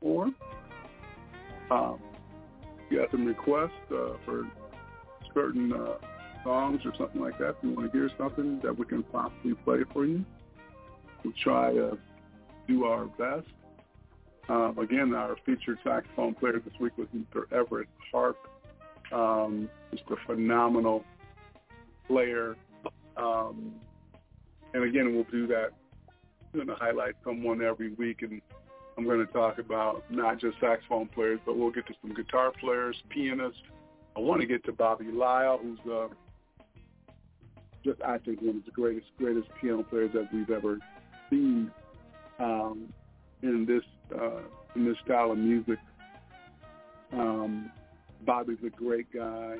or 0.00 0.30
um, 1.70 2.00
you 2.90 2.98
got 2.98 3.10
some 3.10 3.24
requests 3.24 3.70
uh, 3.90 4.14
for 4.24 4.46
certain 5.32 5.72
uh, 5.72 5.94
songs 6.44 6.80
or 6.84 6.92
something 6.98 7.20
like 7.20 7.38
that. 7.38 7.50
If 7.50 7.56
you 7.62 7.70
want 7.70 7.92
to 7.92 7.98
hear 7.98 8.10
something 8.18 8.60
that 8.62 8.76
we 8.76 8.84
can 8.84 9.02
possibly 9.04 9.54
play 9.64 9.84
for 9.92 10.04
you, 10.04 10.24
we'll 11.24 11.32
try 11.42 11.72
to 11.72 11.96
do 12.68 12.84
our 12.84 13.06
best. 13.06 13.46
Um, 14.48 14.78
again, 14.78 15.14
our 15.14 15.36
featured 15.46 15.78
saxophone 15.82 16.34
player 16.34 16.60
this 16.60 16.74
week 16.78 16.92
was 16.98 17.08
Mr. 17.16 17.46
Everette 17.48 17.86
Harp. 18.12 18.36
Um, 19.12 19.68
just 19.90 20.04
a 20.10 20.16
phenomenal 20.26 21.04
player. 22.06 22.56
Um, 23.16 23.74
and 24.72 24.84
again, 24.84 25.14
we'll 25.14 25.24
do 25.24 25.46
that. 25.48 25.70
I'm 26.52 26.66
going 26.66 26.68
to 26.68 26.74
highlight 26.74 27.14
someone 27.24 27.62
every 27.62 27.92
week, 27.94 28.22
and 28.22 28.40
I'm 28.96 29.04
going 29.04 29.24
to 29.24 29.32
talk 29.32 29.58
about 29.58 30.04
not 30.10 30.40
just 30.40 30.58
saxophone 30.60 31.08
players, 31.08 31.40
but 31.44 31.56
we'll 31.56 31.70
get 31.70 31.86
to 31.88 31.94
some 32.00 32.14
guitar 32.14 32.52
players, 32.60 32.96
pianists. 33.08 33.60
I 34.16 34.20
want 34.20 34.40
to 34.40 34.46
get 34.46 34.64
to 34.64 34.72
Bobby 34.72 35.06
Lyle, 35.06 35.58
who's 35.60 35.78
uh, 35.90 36.08
just 37.84 38.00
I 38.02 38.18
think 38.18 38.40
one 38.40 38.58
of 38.58 38.64
the 38.64 38.70
greatest 38.70 39.06
greatest 39.18 39.48
piano 39.60 39.82
players 39.82 40.12
that 40.14 40.32
we've 40.32 40.50
ever 40.50 40.78
seen 41.30 41.70
um, 42.38 42.92
in 43.42 43.66
this 43.66 43.82
uh, 44.16 44.40
in 44.76 44.84
this 44.84 44.96
style 45.04 45.32
of 45.32 45.38
music. 45.38 45.78
Um, 47.12 47.70
Bobby's 48.24 48.58
a 48.66 48.70
great 48.70 49.12
guy. 49.12 49.56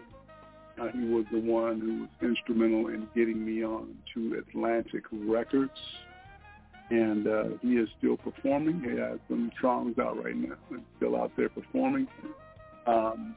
Uh, 0.81 0.89
he 0.93 1.05
was 1.07 1.25
the 1.31 1.39
one 1.39 1.81
who 1.81 2.01
was 2.01 2.09
instrumental 2.21 2.89
in 2.89 3.07
getting 3.15 3.45
me 3.45 3.65
on 3.65 3.97
to 4.13 4.35
Atlantic 4.39 5.05
Records, 5.13 5.71
and 6.91 7.27
uh, 7.29 7.45
he 7.63 7.75
is 7.75 7.89
still 7.99 8.17
performing. 8.17 8.81
He 8.81 8.99
has 8.99 9.19
some 9.29 9.53
songs 9.61 9.99
out 9.99 10.23
right 10.23 10.37
now, 10.37 10.57
and 10.71 10.83
still 10.97 11.17
out 11.17 11.31
there 11.37 11.49
performing. 11.49 12.09
Um, 12.87 13.37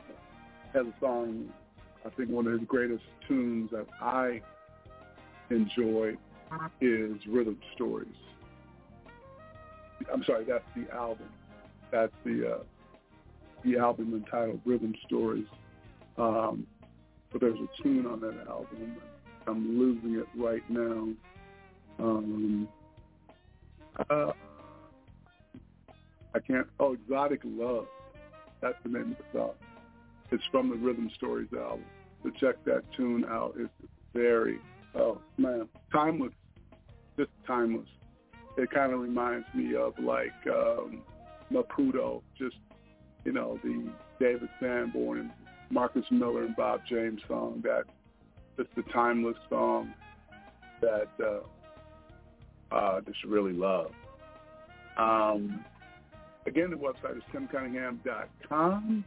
has 0.74 0.86
a 0.86 0.94
song, 1.00 1.50
I 2.06 2.10
think 2.10 2.30
one 2.30 2.48
of 2.48 2.54
his 2.54 2.68
greatest 2.68 3.04
tunes 3.28 3.70
that 3.72 3.86
I 4.02 4.42
enjoy 5.50 6.18
is 6.82 7.14
Rhythm 7.28 7.58
Stories. 7.76 8.08
I'm 10.12 10.24
sorry, 10.24 10.46
that's 10.46 10.64
the 10.76 10.94
album. 10.94 11.28
That's 11.92 12.14
the 12.26 12.56
uh, 12.56 12.64
the 13.64 13.78
album 13.78 14.14
entitled 14.14 14.62
Rhythm 14.66 14.94
Stories. 15.06 15.48
Um, 16.18 16.66
but 17.32 17.42
there's 17.42 17.60
a 17.60 17.84
tune 17.84 18.06
on 18.06 18.20
that 18.22 18.48
album. 18.48 18.98
I'm 19.48 19.80
losing 19.80 20.16
it 20.16 20.28
right 20.36 20.64
now. 20.70 21.10
Um, 22.00 22.68
uh, 24.10 24.32
I 26.34 26.40
can't. 26.40 26.68
Oh, 26.80 26.94
Exotic 26.94 27.42
Love. 27.44 27.88
That's 28.62 28.78
the 28.84 28.90
name 28.90 29.12
of 29.12 29.18
the 29.18 29.40
song. 29.40 29.52
It's 30.32 30.44
from 30.52 30.70
the 30.70 30.76
Rhythm 30.76 31.10
Stories 31.16 31.50
album. 31.54 31.86
So 32.24 32.32
check 32.40 32.64
that 32.66 32.84
tune 32.96 33.26
out. 33.26 33.56
It's 33.58 33.72
very, 34.14 34.60
oh 34.96 35.22
man, 35.38 35.68
timeless. 35.92 36.34
Just 37.18 37.32
timeless. 37.46 37.88
It 38.58 38.72
kind 38.72 38.92
of 38.92 39.00
reminds 39.00 39.46
me 39.54 39.76
of 39.76 39.94
like 40.00 40.34
um, 40.48 41.02
Maputo, 41.52 42.22
just 42.38 42.56
you 43.26 43.32
know 43.32 43.60
the 43.64 43.92
David 44.20 44.50
Sanborn 44.60 45.20
and 45.20 45.32
Marcus 45.70 46.06
Miller 46.12 46.44
and 46.44 46.56
Bob 46.56 46.82
James 46.90 47.22
song. 47.28 47.62
That 47.64 47.84
just 48.58 48.70
a 48.78 48.92
timeless 48.92 49.38
song 49.50 49.94
that 50.82 51.10
uh, 51.24 52.76
uh, 52.76 53.02
just 53.02 53.24
really 53.24 53.54
love. 53.54 53.92
Um, 54.98 55.64
again, 56.46 56.72
the 56.72 56.78
website 56.78 57.18
is 57.18 57.24
timcunningham.com. 57.34 59.06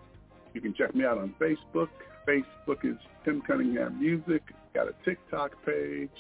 You 0.55 0.61
can 0.61 0.75
check 0.75 0.95
me 0.95 1.05
out 1.05 1.19
on 1.19 1.35
Facebook. 1.41 1.89
Facebook 2.27 2.85
is 2.85 2.97
Tim 3.25 3.43
Cunningham 3.47 3.99
Music. 4.01 4.43
Got 4.75 4.89
a 4.89 4.95
TikTok 5.05 5.53
page. 5.65 6.11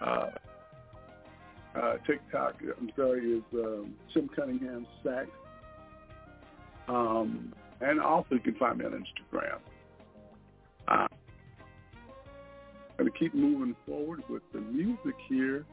Uh, 0.00 0.30
uh, 1.74 1.94
TikTok, 2.06 2.56
I'm 2.78 2.90
sorry, 2.96 3.38
is 3.38 3.42
um, 3.54 3.94
Tim 4.12 4.28
Cunningham 4.34 4.86
Sax. 5.02 5.28
Um, 6.88 7.52
and 7.80 8.00
also 8.00 8.34
you 8.34 8.40
can 8.40 8.54
find 8.54 8.78
me 8.78 8.84
on 8.84 8.92
Instagram. 8.92 9.58
Uh, 10.88 11.06
I'm 12.90 12.98
going 12.98 13.12
to 13.12 13.18
keep 13.18 13.34
moving 13.34 13.74
forward 13.86 14.22
with 14.28 14.42
the 14.52 14.60
music 14.60 15.14
here. 15.28 15.64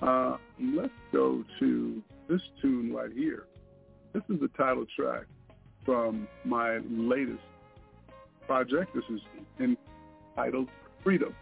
Uh, 0.00 0.36
let's 0.60 0.92
go 1.12 1.44
to 1.60 2.02
this 2.28 2.40
tune 2.60 2.92
right 2.92 3.10
here. 3.12 3.44
This 4.12 4.22
is 4.28 4.40
the 4.40 4.48
title 4.56 4.86
track 4.96 5.24
from 5.84 6.26
my 6.44 6.78
latest 6.88 7.40
project. 8.46 8.94
This 8.94 9.04
is 9.10 9.20
entitled 10.36 10.68
Freedom. 11.02 11.34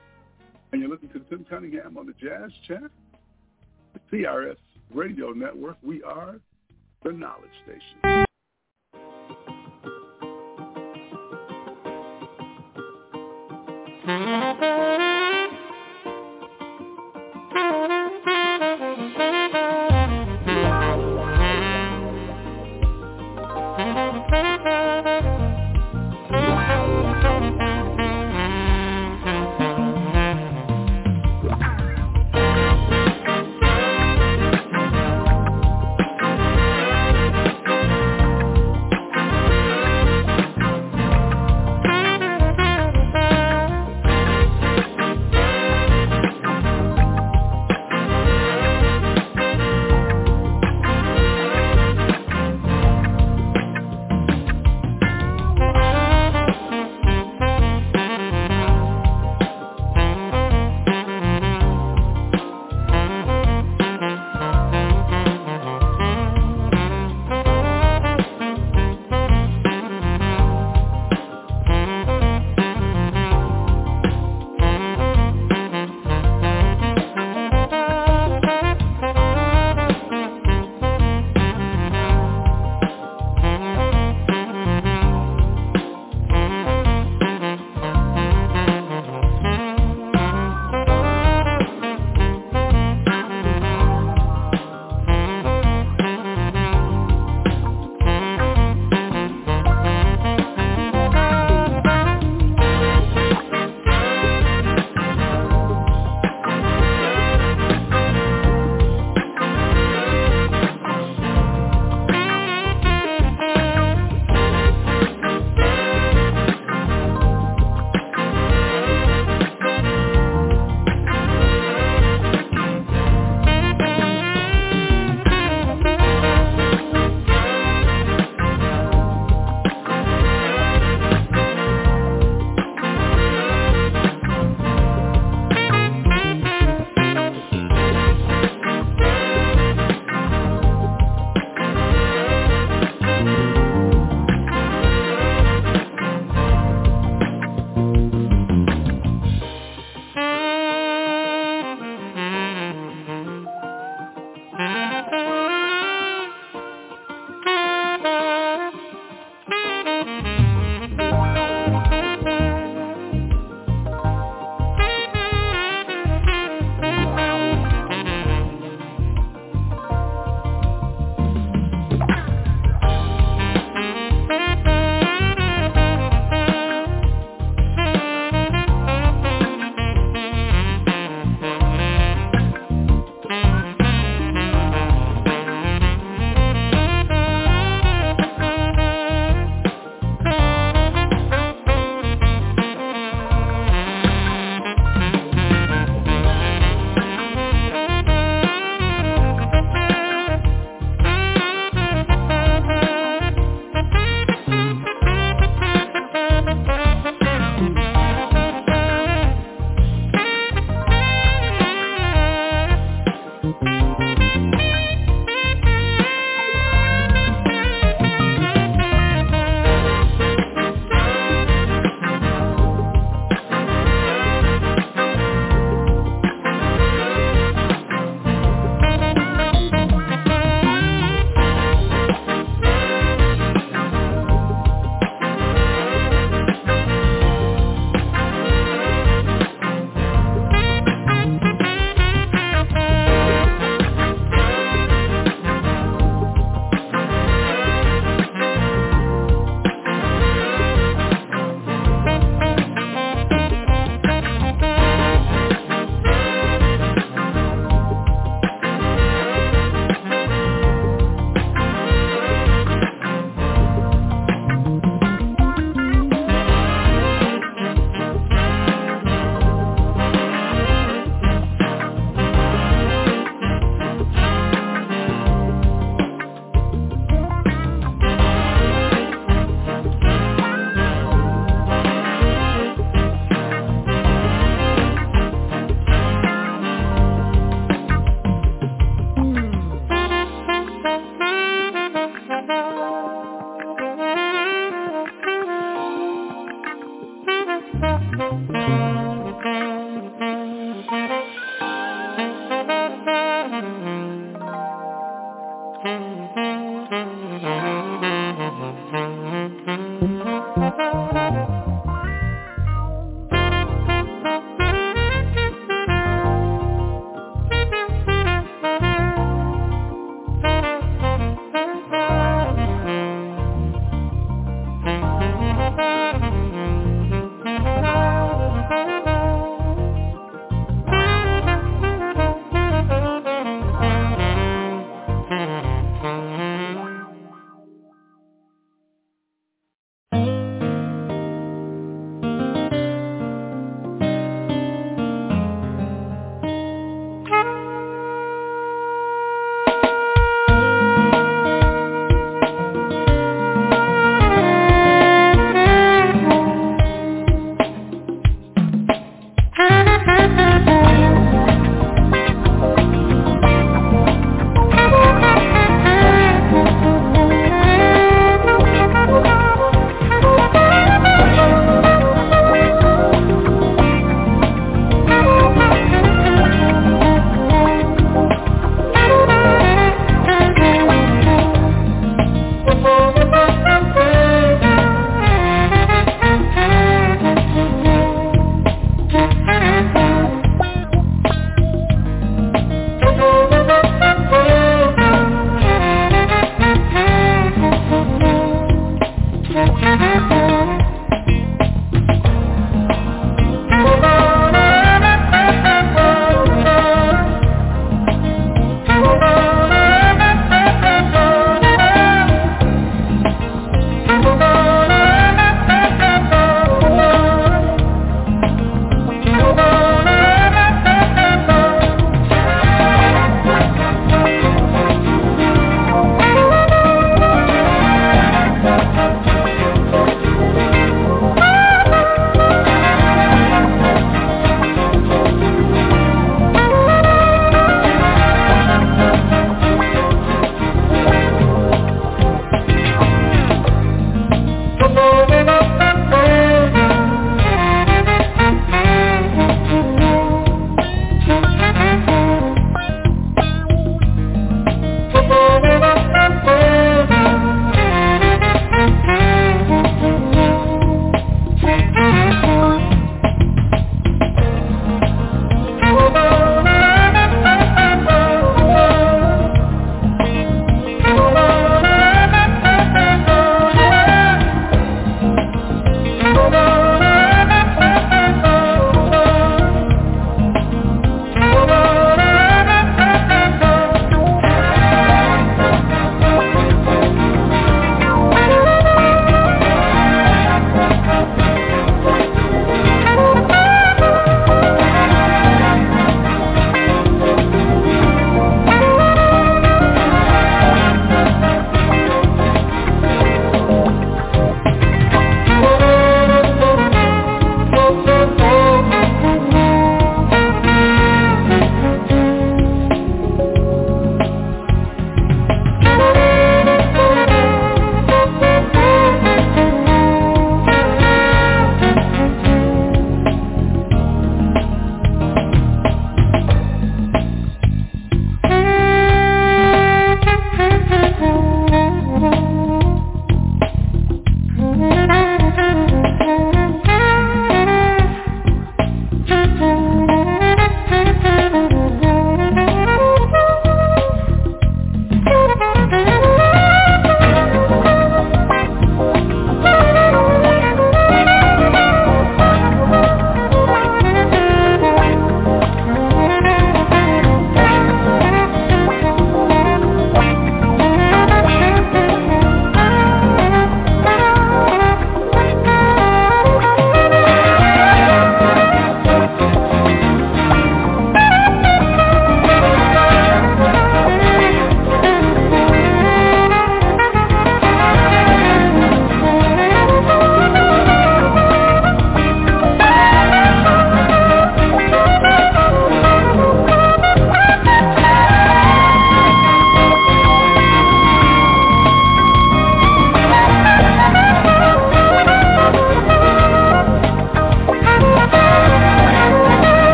And 0.72 0.80
you're 0.80 0.90
listening 0.90 1.12
to 1.12 1.20
Tim 1.30 1.46
Cunningham 1.48 1.96
on 1.96 2.06
the 2.06 2.14
Jazz 2.14 2.50
Chat, 2.66 2.90
the 3.92 4.00
CRS 4.12 4.56
Radio 4.92 5.30
Network. 5.30 5.76
We 5.82 6.02
are 6.02 6.40
the 7.04 7.12
Knowledge 7.12 7.50
Station. 7.64 8.24
Mm-hmm. 14.06 14.73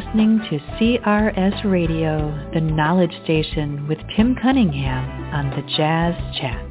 Listening 0.00 0.38
to 0.48 0.58
CRS 0.76 1.70
Radio, 1.70 2.50
the 2.54 2.60
knowledge 2.60 3.12
station 3.24 3.86
with 3.86 3.98
Tim 4.16 4.34
Cunningham 4.40 5.04
on 5.34 5.50
the 5.50 5.62
Jazz 5.76 6.14
Chat. 6.40 6.69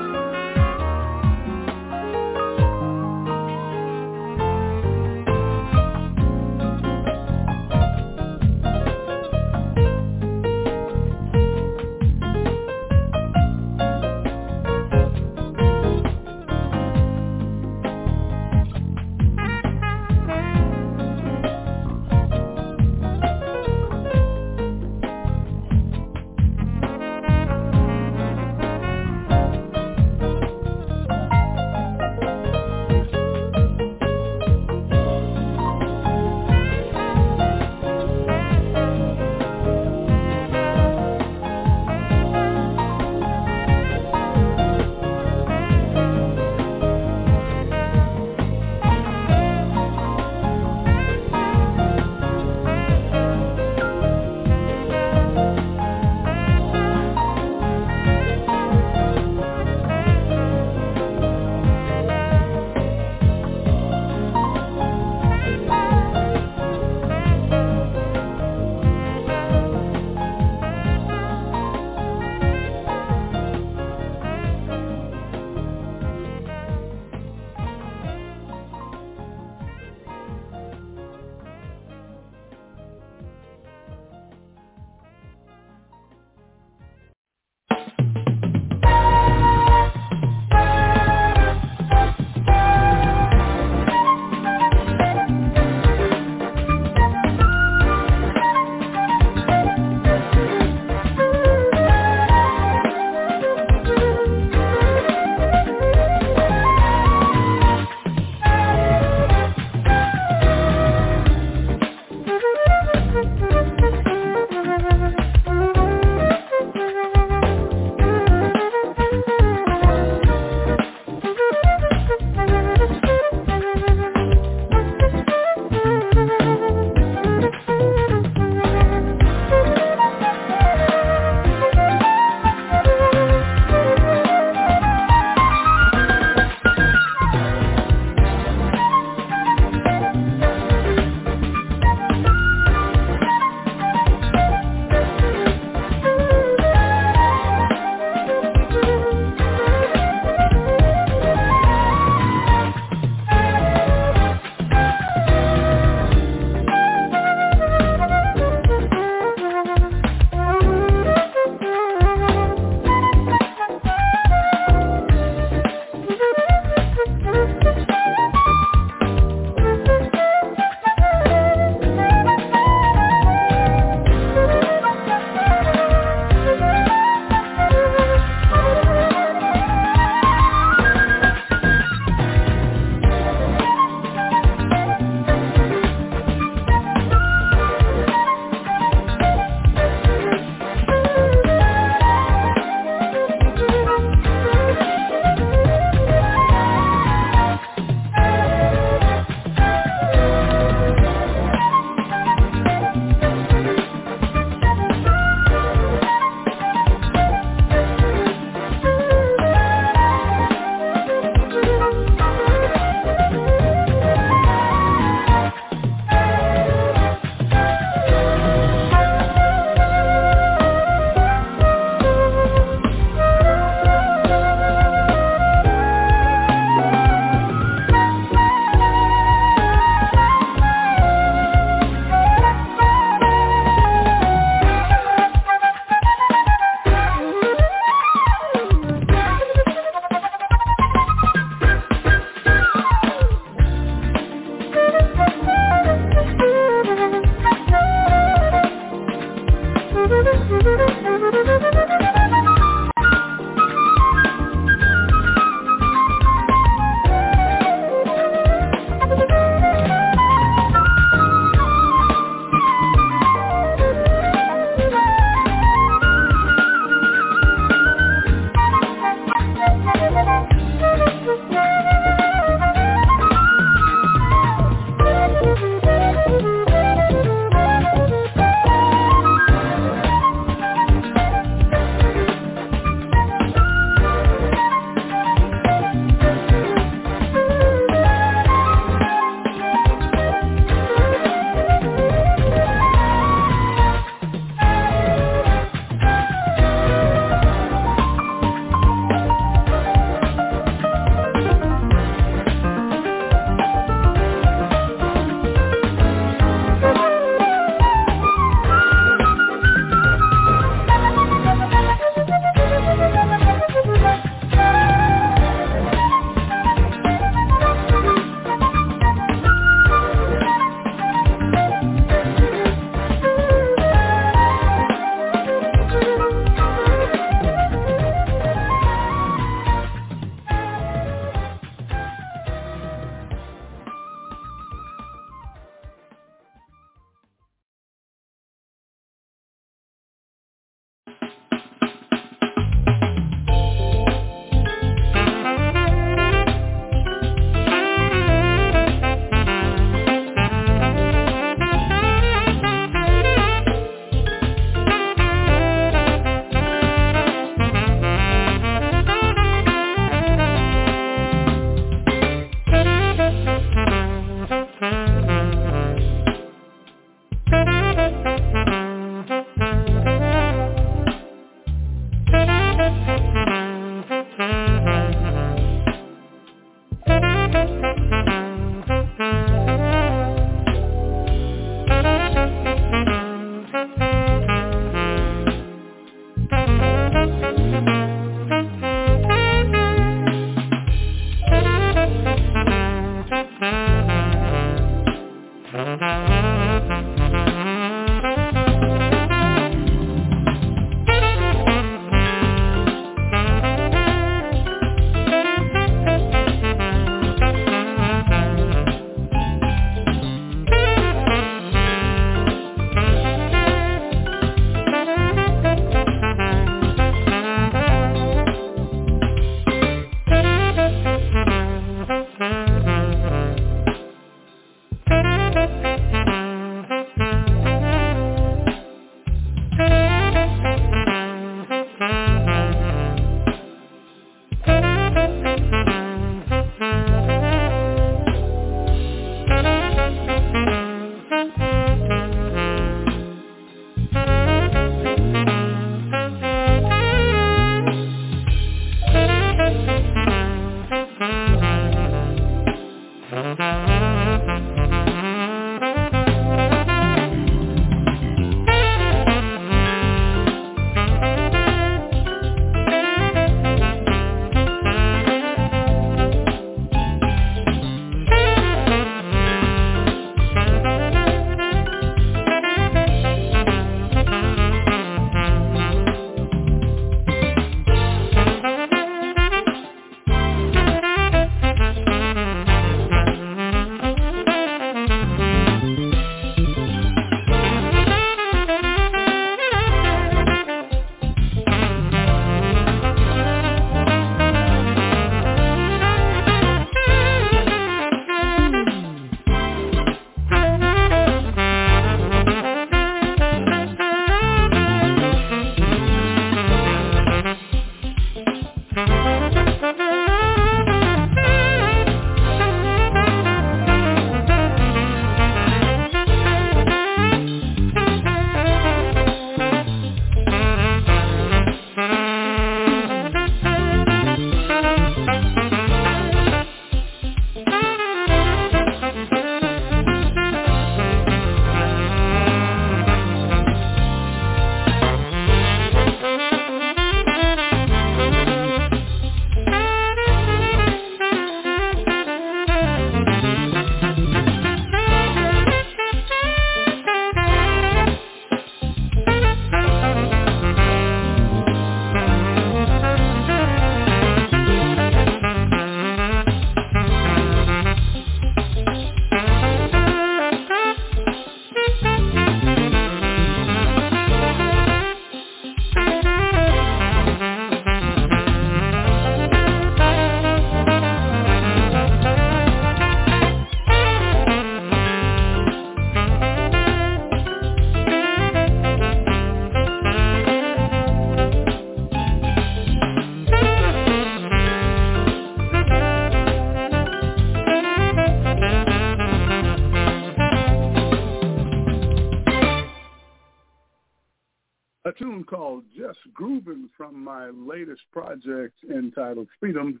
Project 598.14 598.76
entitled 598.88 599.48
Freedom. 599.58 600.00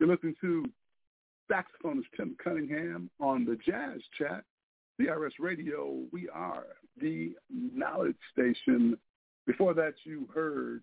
You're 0.00 0.08
listening 0.08 0.34
to 0.40 0.64
saxophonist 1.48 2.06
Tim 2.16 2.36
Cunningham 2.42 3.08
on 3.20 3.44
the 3.44 3.56
Jazz 3.64 4.00
Chat, 4.18 4.42
CRS 5.00 5.34
Radio. 5.38 6.00
We 6.10 6.28
are 6.30 6.64
the 7.00 7.36
knowledge 7.48 8.16
station. 8.32 8.98
Before 9.46 9.72
that, 9.72 9.94
you 10.02 10.28
heard 10.34 10.82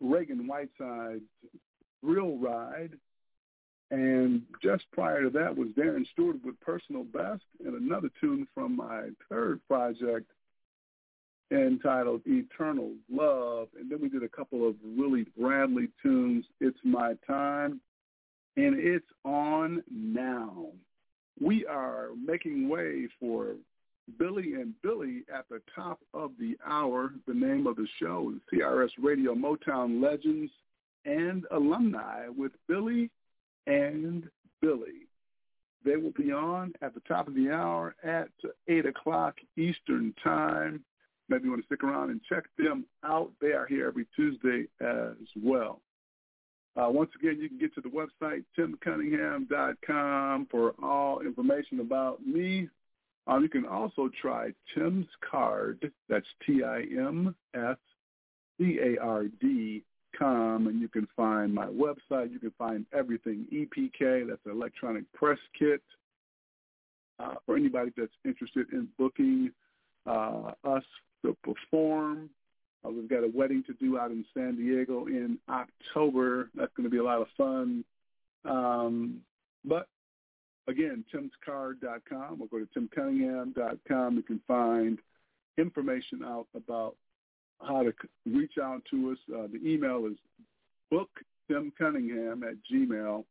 Regan 0.00 0.46
Whiteside's 0.46 1.20
Real 2.02 2.38
Ride. 2.38 2.92
And 3.90 4.42
just 4.62 4.84
prior 4.92 5.24
to 5.24 5.30
that 5.30 5.54
was 5.54 5.68
Darren 5.76 6.06
Stewart 6.12 6.36
with 6.42 6.58
Personal 6.60 7.04
Best 7.04 7.42
and 7.62 7.74
another 7.74 8.08
tune 8.22 8.48
from 8.54 8.74
my 8.74 9.08
third 9.28 9.60
project, 9.68 10.30
entitled 11.50 12.22
Eternal 12.26 12.92
Love. 13.10 13.68
And 13.78 13.90
then 13.90 14.00
we 14.00 14.08
did 14.08 14.22
a 14.22 14.28
couple 14.28 14.68
of 14.68 14.76
Willie 14.84 15.26
Bradley 15.38 15.88
tunes, 16.02 16.44
It's 16.60 16.78
My 16.84 17.14
Time, 17.26 17.80
and 18.56 18.78
It's 18.78 19.06
On 19.24 19.82
Now. 19.90 20.66
We 21.40 21.66
are 21.66 22.08
making 22.22 22.68
way 22.68 23.08
for 23.18 23.54
Billy 24.18 24.54
and 24.54 24.74
Billy 24.82 25.22
at 25.32 25.48
the 25.48 25.62
top 25.74 26.00
of 26.12 26.32
the 26.38 26.56
hour. 26.66 27.12
The 27.26 27.34
name 27.34 27.66
of 27.66 27.76
the 27.76 27.86
show 27.98 28.32
is 28.34 28.40
CRS 28.52 28.90
Radio 29.00 29.34
Motown 29.34 30.02
Legends 30.02 30.52
and 31.04 31.46
Alumni 31.50 32.28
with 32.28 32.52
Billy 32.68 33.10
and 33.66 34.28
Billy. 34.60 35.06
They 35.84 35.96
will 35.96 36.12
be 36.12 36.30
on 36.30 36.74
at 36.82 36.92
the 36.92 37.00
top 37.00 37.26
of 37.26 37.34
the 37.34 37.50
hour 37.50 37.94
at 38.02 38.28
8 38.68 38.86
o'clock 38.86 39.36
Eastern 39.56 40.14
Time. 40.22 40.84
Maybe 41.30 41.44
you 41.44 41.50
want 41.50 41.62
to 41.62 41.66
stick 41.66 41.84
around 41.84 42.10
and 42.10 42.20
check 42.28 42.44
them 42.58 42.84
out. 43.04 43.30
They 43.40 43.52
are 43.52 43.66
here 43.66 43.86
every 43.86 44.06
Tuesday 44.16 44.66
as 44.80 45.14
well. 45.42 45.80
Uh, 46.76 46.88
once 46.88 47.10
again, 47.18 47.38
you 47.40 47.48
can 47.48 47.58
get 47.58 47.74
to 47.74 47.80
the 47.80 47.88
website, 47.88 48.44
timcunningham.com, 48.58 50.46
for 50.50 50.74
all 50.82 51.20
information 51.20 51.80
about 51.80 52.24
me. 52.26 52.68
Um, 53.26 53.42
you 53.42 53.48
can 53.48 53.66
also 53.66 54.10
try 54.20 54.52
Tim's 54.74 55.06
Card. 55.28 55.92
That's 56.08 56.26
T-I-M-S-C-A-R-D 56.46 57.34
com, 60.18 60.66
and 60.66 60.80
you 60.80 60.88
can 60.88 61.06
find 61.16 61.54
my 61.54 61.66
website. 61.66 62.32
You 62.32 62.38
can 62.40 62.52
find 62.58 62.86
everything 62.92 63.46
EPK. 63.52 64.26
That's 64.28 64.44
an 64.46 64.52
electronic 64.52 65.10
press 65.12 65.38
kit. 65.58 65.82
Uh, 67.18 67.34
for 67.44 67.56
anybody 67.56 67.92
that's 67.96 68.12
interested 68.24 68.72
in 68.72 68.88
booking 68.98 69.50
uh, 70.06 70.52
us 70.64 70.84
to 71.24 71.36
perform. 71.42 72.30
Uh, 72.84 72.90
we've 72.90 73.08
got 73.08 73.24
a 73.24 73.30
wedding 73.34 73.62
to 73.66 73.74
do 73.74 73.98
out 73.98 74.10
in 74.10 74.24
San 74.34 74.56
Diego 74.56 75.06
in 75.06 75.38
October. 75.48 76.50
That's 76.54 76.72
going 76.76 76.84
to 76.84 76.90
be 76.90 76.98
a 76.98 77.04
lot 77.04 77.20
of 77.20 77.28
fun. 77.36 77.84
Um, 78.44 79.20
but 79.64 79.86
again, 80.66 81.04
timscard.com 81.12 82.40
or 82.40 82.46
go 82.48 82.58
to 82.58 82.68
timcunningham.com. 82.78 84.16
You 84.16 84.22
can 84.22 84.40
find 84.48 84.98
information 85.58 86.22
out 86.24 86.46
about 86.54 86.96
how 87.60 87.82
to 87.82 87.92
reach 88.24 88.54
out 88.62 88.82
to 88.90 89.10
us. 89.10 89.18
Uh, 89.28 89.48
the 89.52 89.60
email 89.62 90.06
is 90.06 90.16
booktimcunningham 90.92 92.42
at 92.44 92.54
gmail.com. 92.72 93.24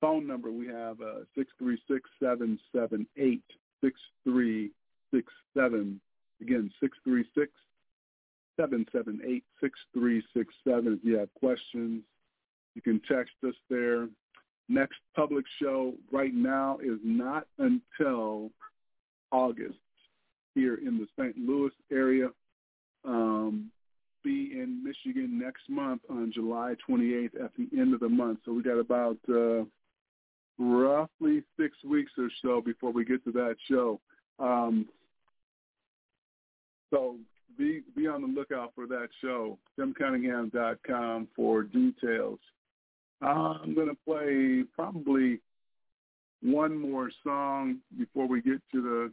Phone 0.00 0.26
number 0.26 0.50
we 0.50 0.66
have 0.66 1.00
uh, 1.00 1.24
636 1.36 2.10
778 2.18 3.42
six 5.12 5.32
seven. 5.54 6.00
Again, 6.40 6.70
six 6.80 6.96
three 7.04 7.24
six 7.36 7.52
seven 8.58 8.86
seven 8.92 9.20
eight 9.24 9.44
six 9.60 9.78
three 9.94 10.22
six 10.34 10.52
seven. 10.64 10.98
If 11.00 11.04
you 11.04 11.18
have 11.18 11.32
questions, 11.34 12.02
you 12.74 12.82
can 12.82 13.00
text 13.08 13.34
us 13.46 13.54
there. 13.70 14.08
Next 14.68 14.98
public 15.14 15.44
show 15.60 15.94
right 16.10 16.34
now 16.34 16.78
is 16.82 16.98
not 17.02 17.46
until 17.58 18.50
August 19.30 19.78
here 20.54 20.76
in 20.76 20.98
the 20.98 21.06
St. 21.18 21.36
Louis 21.36 21.72
area. 21.90 22.28
Um, 23.04 23.70
be 24.22 24.52
in 24.52 24.82
Michigan 24.84 25.38
next 25.38 25.68
month 25.68 26.02
on 26.08 26.30
July 26.32 26.74
28th 26.88 27.44
at 27.44 27.50
the 27.56 27.68
end 27.78 27.92
of 27.92 28.00
the 28.00 28.08
month. 28.08 28.38
So 28.44 28.52
we 28.52 28.62
got 28.62 28.78
about 28.78 29.18
uh, 29.28 29.64
roughly 30.58 31.42
six 31.58 31.76
weeks 31.84 32.12
or 32.16 32.28
so 32.40 32.60
before 32.60 32.92
we 32.92 33.04
get 33.04 33.24
to 33.24 33.32
that 33.32 33.56
show. 33.68 34.00
Um, 34.38 34.86
so 36.92 37.16
be 37.58 37.82
be 37.96 38.06
on 38.06 38.20
the 38.20 38.28
lookout 38.28 38.72
for 38.74 38.86
that 38.86 39.08
show. 39.20 39.58
TimCunningham.com 39.78 41.28
for 41.34 41.62
details. 41.64 42.38
I'm 43.20 43.74
going 43.74 43.88
to 43.88 43.96
play 44.04 44.64
probably 44.74 45.40
one 46.42 46.76
more 46.76 47.10
song 47.24 47.78
before 47.96 48.26
we 48.26 48.42
get 48.42 48.60
to 48.72 48.82
the 48.82 49.12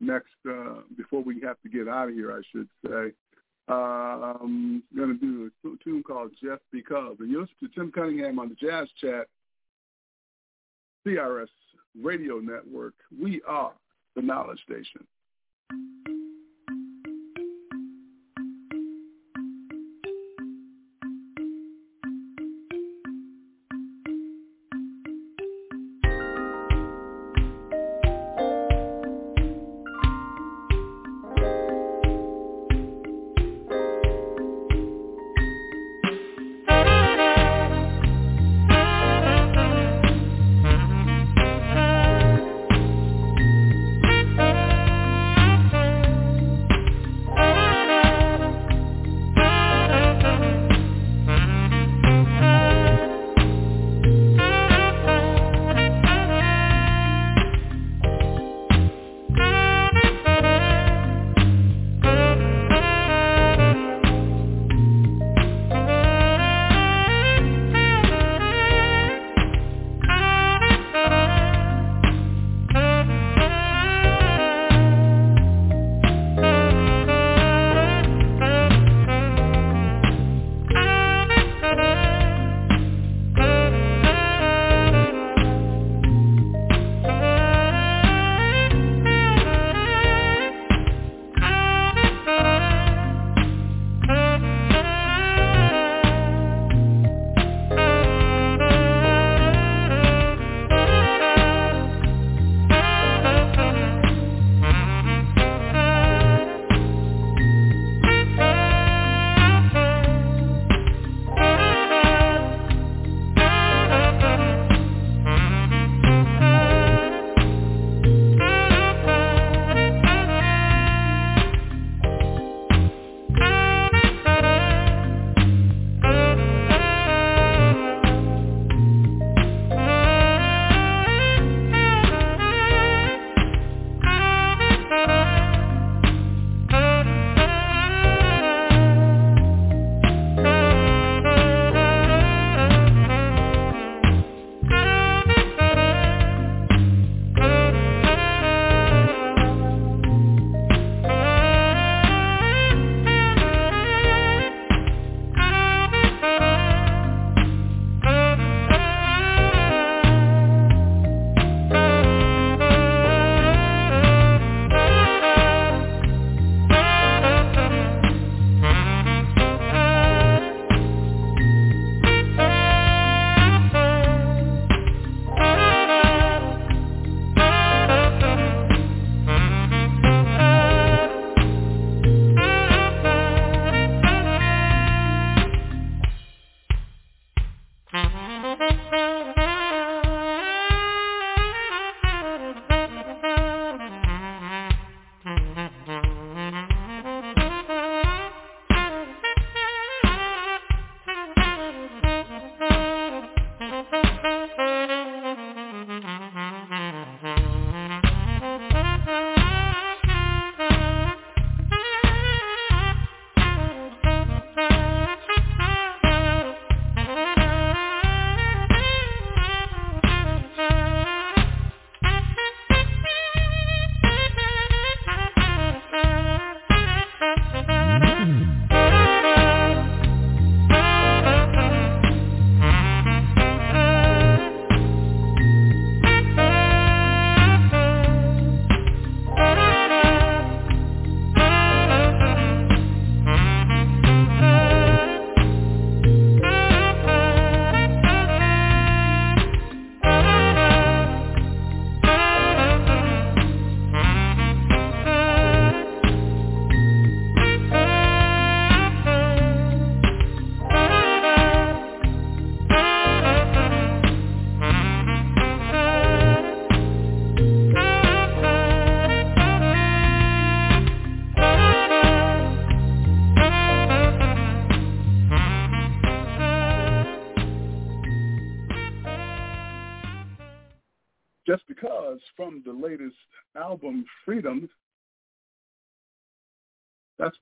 next, 0.00 0.28
uh, 0.48 0.80
before 0.96 1.22
we 1.22 1.40
have 1.42 1.60
to 1.62 1.68
get 1.68 1.86
out 1.86 2.08
of 2.08 2.14
here, 2.14 2.32
I 2.32 2.40
should 2.50 2.68
say. 2.86 3.12
Uh, 3.68 4.34
I'm 4.40 4.82
going 4.96 5.18
to 5.18 5.20
do 5.20 5.50
a 5.64 5.84
tune 5.84 6.02
called 6.02 6.32
Just 6.42 6.62
Because. 6.72 7.16
And 7.20 7.30
you're 7.30 7.46
to 7.46 7.68
Tim 7.74 7.92
Cunningham 7.92 8.38
on 8.38 8.48
the 8.48 8.54
Jazz 8.54 8.88
Chat, 9.00 9.26
CRS 11.06 11.48
Radio 12.02 12.38
Network. 12.38 12.94
We 13.20 13.42
are 13.46 13.72
the 14.16 14.22
Knowledge 14.22 14.60
Station. 14.64 15.06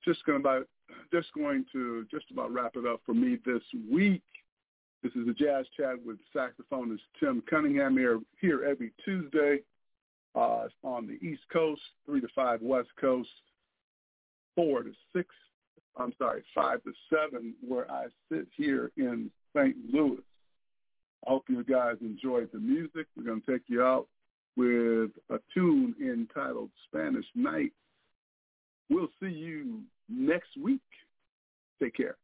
Just 0.09 0.25
going 0.25 0.39
about 0.39 0.67
just 1.13 1.27
going 1.35 1.63
to 1.71 2.03
just 2.09 2.25
about 2.31 2.51
wrap 2.51 2.75
it 2.75 2.87
up 2.87 2.99
for 3.05 3.13
me 3.13 3.37
this 3.45 3.61
week. 3.91 4.23
This 5.03 5.11
is 5.13 5.27
a 5.27 5.33
jazz 5.33 5.67
chat 5.77 5.95
with 6.03 6.17
saxophonist 6.35 7.01
Tim 7.19 7.43
Cunningham 7.47 7.95
here 7.95 8.19
here 8.41 8.65
every 8.65 8.91
Tuesday 9.05 9.59
uh, 10.33 10.65
on 10.83 11.05
the 11.05 11.19
East 11.25 11.43
Coast, 11.53 11.81
three 12.07 12.21
to 12.21 12.27
five 12.35 12.59
West 12.61 12.89
Coast, 12.99 13.29
four 14.55 14.81
to 14.81 14.91
six. 15.15 15.27
I'm 15.95 16.13
sorry, 16.17 16.43
five 16.55 16.83
to 16.85 16.91
seven, 17.09 17.53
where 17.67 17.89
I 17.91 18.05
sit 18.31 18.47
here 18.55 18.91
in 18.97 19.29
St. 19.55 19.75
Louis. 19.93 20.23
I 21.27 21.29
hope 21.29 21.43
you 21.49 21.63
guys 21.63 21.97
enjoyed 22.01 22.49
the 22.51 22.59
music. 22.59 23.05
We're 23.15 23.25
going 23.25 23.41
to 23.41 23.51
take 23.51 23.63
you 23.67 23.83
out 23.83 24.07
with 24.55 25.11
a 25.29 25.39
tune 25.53 25.93
entitled 26.01 26.71
Spanish 26.87 27.25
Night. 27.35 27.73
We'll 28.89 29.09
see 29.21 29.29
you 29.29 29.81
next 30.09 30.49
week. 30.61 30.81
Take 31.81 31.95
care. 31.95 32.17